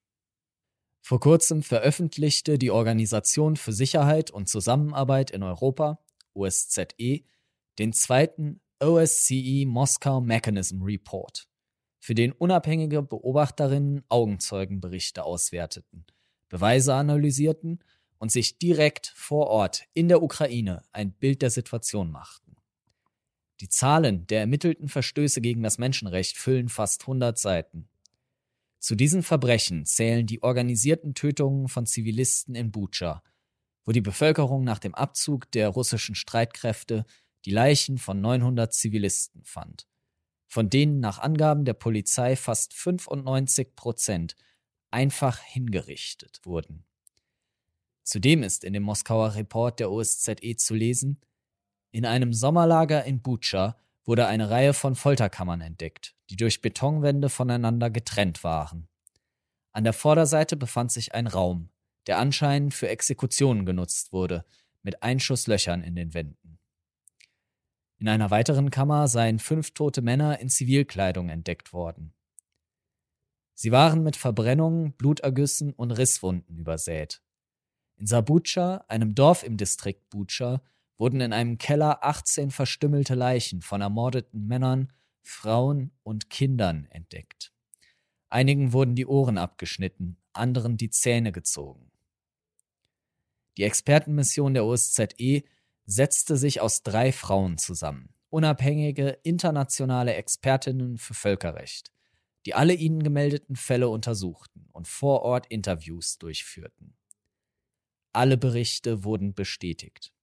Vor 1.02 1.20
kurzem 1.20 1.64
veröffentlichte 1.64 2.58
die 2.58 2.72
Organisation 2.72 3.56
für 3.56 3.74
Sicherheit 3.74 4.32
und 4.32 4.48
Zusammenarbeit 4.48 5.32
in 5.32 5.44
Europa, 5.44 6.00
OSZE, 6.34 7.24
den 7.80 7.94
zweiten 7.94 8.62
OSCE 8.80 9.66
Moskau 9.66 10.22
Mechanism 10.22 10.84
Report 10.84 11.48
für 12.00 12.16
den 12.16 12.32
unabhängige 12.32 13.02
Beobachterinnen 13.02 14.04
Augenzeugenberichte 14.08 15.24
auswerteten, 15.24 16.06
Beweise 16.48 16.94
analysierten 16.94 17.84
und 18.18 18.32
sich 18.32 18.58
direkt 18.58 19.14
vor 19.16 19.48
Ort 19.48 19.84
in 19.94 20.08
der 20.08 20.24
Ukraine 20.24 20.84
ein 20.92 21.12
Bild 21.12 21.42
der 21.42 21.50
Situation 21.50 22.12
machten. 22.12 22.56
Die 23.62 23.70
Zahlen 23.70 24.26
der 24.28 24.40
ermittelten 24.40 24.88
Verstöße 24.88 25.42
gegen 25.42 25.64
das 25.64 25.78
Menschenrecht 25.78 26.38
füllen 26.38 26.70
fast 26.70 27.02
100 27.02 27.38
Seiten. 27.38 27.90
Zu 28.80 28.96
diesen 28.96 29.24
Verbrechen 29.24 29.86
zählen 29.86 30.26
die 30.26 30.42
organisierten 30.42 31.14
Tötungen 31.14 31.68
von 31.68 31.86
Zivilisten 31.86 32.56
in 32.56 32.72
Bucha, 32.72 33.22
wo 33.86 33.92
die 33.92 34.02
Bevölkerung 34.02 34.64
nach 34.64 34.80
dem 34.80 34.96
Abzug 34.96 35.52
der 35.52 35.70
russischen 35.70 36.16
Streitkräfte 36.16 37.06
die 37.46 37.52
Leichen 37.52 37.98
von 37.98 38.20
900 38.22 38.74
Zivilisten 38.74 39.44
fand 39.44 39.90
von 40.50 40.70
denen 40.70 41.00
nach 41.00 41.20
Angaben 41.20 41.64
der 41.64 41.76
Polizei 41.76 42.36
fast 42.36 42.74
95 42.74 43.76
Prozent 43.76 44.36
einfach 44.90 45.40
hingerichtet 45.40 46.42
wurden. 46.44 46.86
Zudem 48.04 48.42
ist 48.42 48.64
in 48.64 48.74
dem 48.74 48.82
Moskauer 48.82 49.36
Report 49.36 49.80
der 49.80 49.92
OSZE 49.92 50.56
zu 50.58 50.74
lesen, 50.74 51.22
in 51.92 52.06
einem 52.06 52.34
Sommerlager 52.34 53.06
in 53.06 53.22
Bucha 53.22 53.78
wurde 54.10 54.26
eine 54.26 54.50
Reihe 54.50 54.74
von 54.74 54.96
Folterkammern 54.96 55.62
entdeckt, 55.62 56.16
die 56.32 56.36
durch 56.36 56.62
Betonwände 56.62 57.30
voneinander 57.30 57.92
getrennt 57.92 58.44
waren. 58.44 58.88
An 59.72 59.84
der 59.84 59.94
Vorderseite 59.94 60.58
befand 60.58 60.92
sich 60.92 61.14
ein 61.14 61.28
Raum, 61.28 61.70
der 62.08 62.18
anscheinend 62.18 62.74
für 62.74 62.90
Exekutionen 62.90 63.68
genutzt 63.68 64.12
wurde, 64.12 64.46
mit 64.82 65.04
Einschusslöchern 65.04 65.84
in 65.84 65.96
den 65.96 66.16
Wänden. 66.16 66.58
In 68.00 68.08
einer 68.08 68.32
weiteren 68.32 68.72
Kammer 68.72 69.08
seien 69.08 69.38
fünf 69.38 69.76
tote 69.76 70.02
Männer 70.02 70.40
in 70.40 70.50
Zivilkleidung 70.50 71.30
entdeckt 71.30 71.72
worden. 71.72 72.16
Sie 73.54 73.72
waren 73.72 74.02
mit 74.02 74.16
Verbrennungen, 74.16 74.94
Blutergüssen 74.94 75.72
und 75.72 75.92
Risswunden 75.92 76.58
übersät. 76.58 77.22
In 77.96 78.08
Sabucha, 78.08 78.86
einem 78.88 79.14
Dorf 79.14 79.44
im 79.44 79.56
Distrikt 79.56 80.10
Bucha, 80.10 80.64
wurden 81.00 81.22
in 81.22 81.34
einem 81.34 81.58
Keller 81.58 82.04
18 82.04 82.52
verstümmelte 82.52 83.16
Leichen 83.16 83.62
von 83.62 83.82
ermordeten 83.82 84.46
Männern, 84.46 84.92
Frauen 85.24 85.92
und 86.04 86.30
Kindern 86.30 86.88
entdeckt. 86.92 87.54
Einigen 88.30 88.74
wurden 88.74 88.96
die 88.96 89.08
Ohren 89.08 89.38
abgeschnitten, 89.38 90.18
anderen 90.34 90.78
die 90.78 90.90
Zähne 90.90 91.32
gezogen. 91.32 91.92
Die 93.58 93.64
Expertenmission 93.64 94.54
der 94.54 94.66
OSZE 94.66 95.44
setzte 95.86 96.38
sich 96.38 96.62
aus 96.62 96.84
drei 96.84 97.12
Frauen 97.12 97.58
zusammen, 97.58 98.14
unabhängige 98.30 99.20
internationale 99.24 100.14
Expertinnen 100.14 100.98
für 100.98 101.14
Völkerrecht, 101.14 101.92
die 102.46 102.54
alle 102.54 102.74
ihnen 102.74 103.04
gemeldeten 103.04 103.56
Fälle 103.56 103.90
untersuchten 103.90 104.68
und 104.72 104.88
vor 104.88 105.24
Ort 105.24 105.48
Interviews 105.48 106.18
durchführten. 106.18 106.96
Alle 108.12 108.38
Berichte 108.38 109.04
wurden 109.04 109.34
bestätigt. 109.34 110.14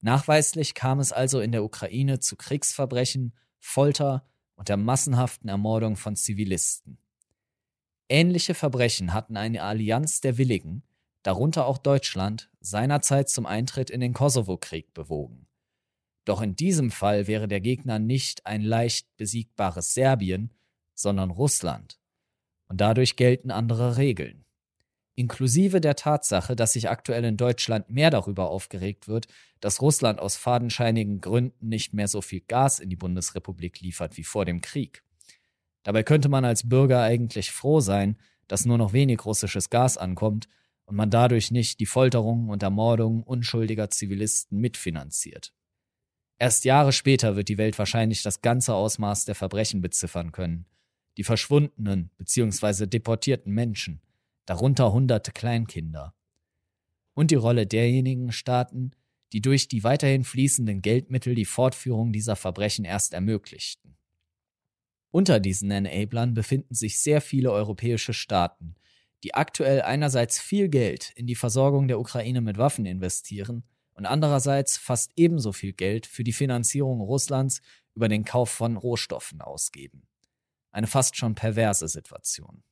Nachweislich 0.00 0.74
kam 0.74 0.98
es 1.00 1.12
also 1.12 1.40
in 1.40 1.52
der 1.52 1.64
Ukraine 1.64 2.20
zu 2.20 2.36
Kriegsverbrechen, 2.36 3.34
Folter 3.58 4.26
und 4.54 4.68
der 4.68 4.76
massenhaften 4.76 5.48
Ermordung 5.48 5.96
von 5.96 6.16
Zivilisten. 6.16 6.98
Ähnliche 8.08 8.54
Verbrechen 8.54 9.12
hatten 9.12 9.36
eine 9.36 9.62
Allianz 9.62 10.20
der 10.20 10.38
Willigen, 10.38 10.82
darunter 11.22 11.66
auch 11.66 11.78
Deutschland, 11.78 12.50
seinerzeit 12.60 13.28
zum 13.28 13.46
Eintritt 13.46 13.90
in 13.90 14.00
den 14.00 14.14
Kosovo-Krieg 14.14 14.92
bewogen. 14.94 15.46
Doch 16.24 16.42
in 16.42 16.56
diesem 16.56 16.90
Fall 16.90 17.26
wäre 17.26 17.48
der 17.48 17.60
Gegner 17.60 17.98
nicht 17.98 18.46
ein 18.46 18.62
leicht 18.62 19.16
besiegbares 19.16 19.94
Serbien, 19.94 20.52
sondern 20.94 21.30
Russland. 21.30 21.98
Und 22.68 22.80
dadurch 22.80 23.16
gelten 23.16 23.50
andere 23.50 23.96
Regeln. 23.96 24.44
Inklusive 25.14 25.80
der 25.80 25.96
Tatsache, 25.96 26.56
dass 26.56 26.72
sich 26.72 26.88
aktuell 26.88 27.24
in 27.24 27.36
Deutschland 27.36 27.90
mehr 27.90 28.10
darüber 28.10 28.48
aufgeregt 28.50 29.08
wird, 29.08 29.26
dass 29.60 29.82
Russland 29.82 30.18
aus 30.18 30.36
fadenscheinigen 30.36 31.20
Gründen 31.20 31.68
nicht 31.68 31.92
mehr 31.92 32.08
so 32.08 32.22
viel 32.22 32.40
Gas 32.40 32.78
in 32.78 32.88
die 32.88 32.96
Bundesrepublik 32.96 33.80
liefert 33.80 34.16
wie 34.16 34.24
vor 34.24 34.44
dem 34.44 34.60
Krieg. 34.60 35.02
Dabei 35.82 36.02
könnte 36.02 36.28
man 36.28 36.44
als 36.44 36.68
Bürger 36.68 37.02
eigentlich 37.02 37.50
froh 37.50 37.80
sein, 37.80 38.16
dass 38.48 38.66
nur 38.66 38.78
noch 38.78 38.92
wenig 38.92 39.24
russisches 39.24 39.70
Gas 39.70 39.96
ankommt 39.96 40.48
und 40.84 40.96
man 40.96 41.10
dadurch 41.10 41.50
nicht 41.50 41.80
die 41.80 41.86
Folterung 41.86 42.48
und 42.48 42.62
Ermordung 42.62 43.22
unschuldiger 43.22 43.90
Zivilisten 43.90 44.58
mitfinanziert. 44.58 45.52
Erst 46.38 46.64
Jahre 46.64 46.92
später 46.92 47.36
wird 47.36 47.48
die 47.48 47.58
Welt 47.58 47.78
wahrscheinlich 47.78 48.22
das 48.22 48.40
ganze 48.40 48.74
Ausmaß 48.74 49.26
der 49.26 49.34
Verbrechen 49.34 49.82
beziffern 49.82 50.32
können, 50.32 50.66
die 51.16 51.24
verschwundenen 51.24 52.10
bzw. 52.16 52.86
deportierten 52.86 53.52
Menschen, 53.52 54.00
darunter 54.50 54.92
hunderte 54.92 55.30
Kleinkinder. 55.30 56.12
Und 57.14 57.30
die 57.30 57.36
Rolle 57.36 57.68
derjenigen 57.68 58.32
Staaten, 58.32 58.90
die 59.32 59.40
durch 59.40 59.68
die 59.68 59.84
weiterhin 59.84 60.24
fließenden 60.24 60.82
Geldmittel 60.82 61.36
die 61.36 61.44
Fortführung 61.44 62.12
dieser 62.12 62.34
Verbrechen 62.34 62.84
erst 62.84 63.14
ermöglichten. 63.14 63.96
Unter 65.12 65.38
diesen 65.38 65.70
Enablern 65.70 66.34
befinden 66.34 66.74
sich 66.74 66.98
sehr 66.98 67.20
viele 67.20 67.52
europäische 67.52 68.12
Staaten, 68.12 68.74
die 69.22 69.34
aktuell 69.34 69.82
einerseits 69.82 70.40
viel 70.40 70.68
Geld 70.68 71.12
in 71.14 71.28
die 71.28 71.36
Versorgung 71.36 71.86
der 71.86 72.00
Ukraine 72.00 72.40
mit 72.40 72.58
Waffen 72.58 72.86
investieren 72.86 73.62
und 73.94 74.04
andererseits 74.04 74.78
fast 74.78 75.12
ebenso 75.14 75.52
viel 75.52 75.74
Geld 75.74 76.06
für 76.06 76.24
die 76.24 76.32
Finanzierung 76.32 77.00
Russlands 77.00 77.62
über 77.94 78.08
den 78.08 78.24
Kauf 78.24 78.50
von 78.50 78.76
Rohstoffen 78.76 79.42
ausgeben. 79.42 80.08
Eine 80.72 80.88
fast 80.88 81.16
schon 81.16 81.36
perverse 81.36 81.86
Situation. 81.86 82.64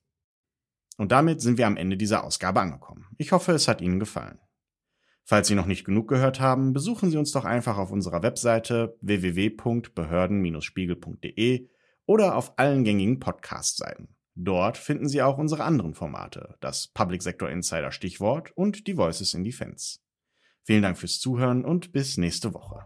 Und 0.99 1.13
damit 1.13 1.41
sind 1.41 1.57
wir 1.57 1.67
am 1.67 1.79
Ende 1.79 1.97
dieser 1.97 2.25
Ausgabe 2.25 2.61
angekommen. 2.61 3.07
Ich 3.17 3.33
hoffe, 3.33 3.53
es 3.53 3.69
hat 3.69 3.81
Ihnen 3.81 4.01
gefallen. 4.01 4.39
Falls 5.25 5.49
Sie 5.49 5.55
noch 5.55 5.67
nicht 5.67 5.85
genug 5.85 6.09
gehört 6.09 6.41
haben, 6.41 6.73
besuchen 6.73 7.11
Sie 7.11 7.17
uns 7.17 7.31
doch 7.33 7.45
einfach 7.45 7.77
auf 7.79 7.93
unserer 7.93 8.23
Webseite 8.23 8.97
www.behörden-spiegel.de 9.01 11.69
oder 12.07 12.35
auf 12.35 12.59
allen 12.59 12.83
gängigen 12.83 13.21
Podcast-Seiten. 13.21 14.09
Dort 14.35 14.77
finden 14.77 15.09
Sie 15.09 15.23
auch 15.23 15.39
unsere 15.39 15.63
anderen 15.65 15.95
Formate, 15.95 16.57
das 16.61 16.89
Public 16.89 17.23
Sector 17.23 17.49
Insider 17.49 17.93
Stichwort 17.93 18.51
und 18.57 18.87
die 18.87 18.97
Voices 18.97 19.35
in 19.35 19.45
Defense. 19.45 19.99
Vielen 20.65 20.83
Dank 20.83 20.99
fürs 20.99 21.21
Zuhören 21.21 21.65
und 21.65 21.93
bis 21.93 22.17
nächste 22.17 22.55
Woche. 22.55 22.83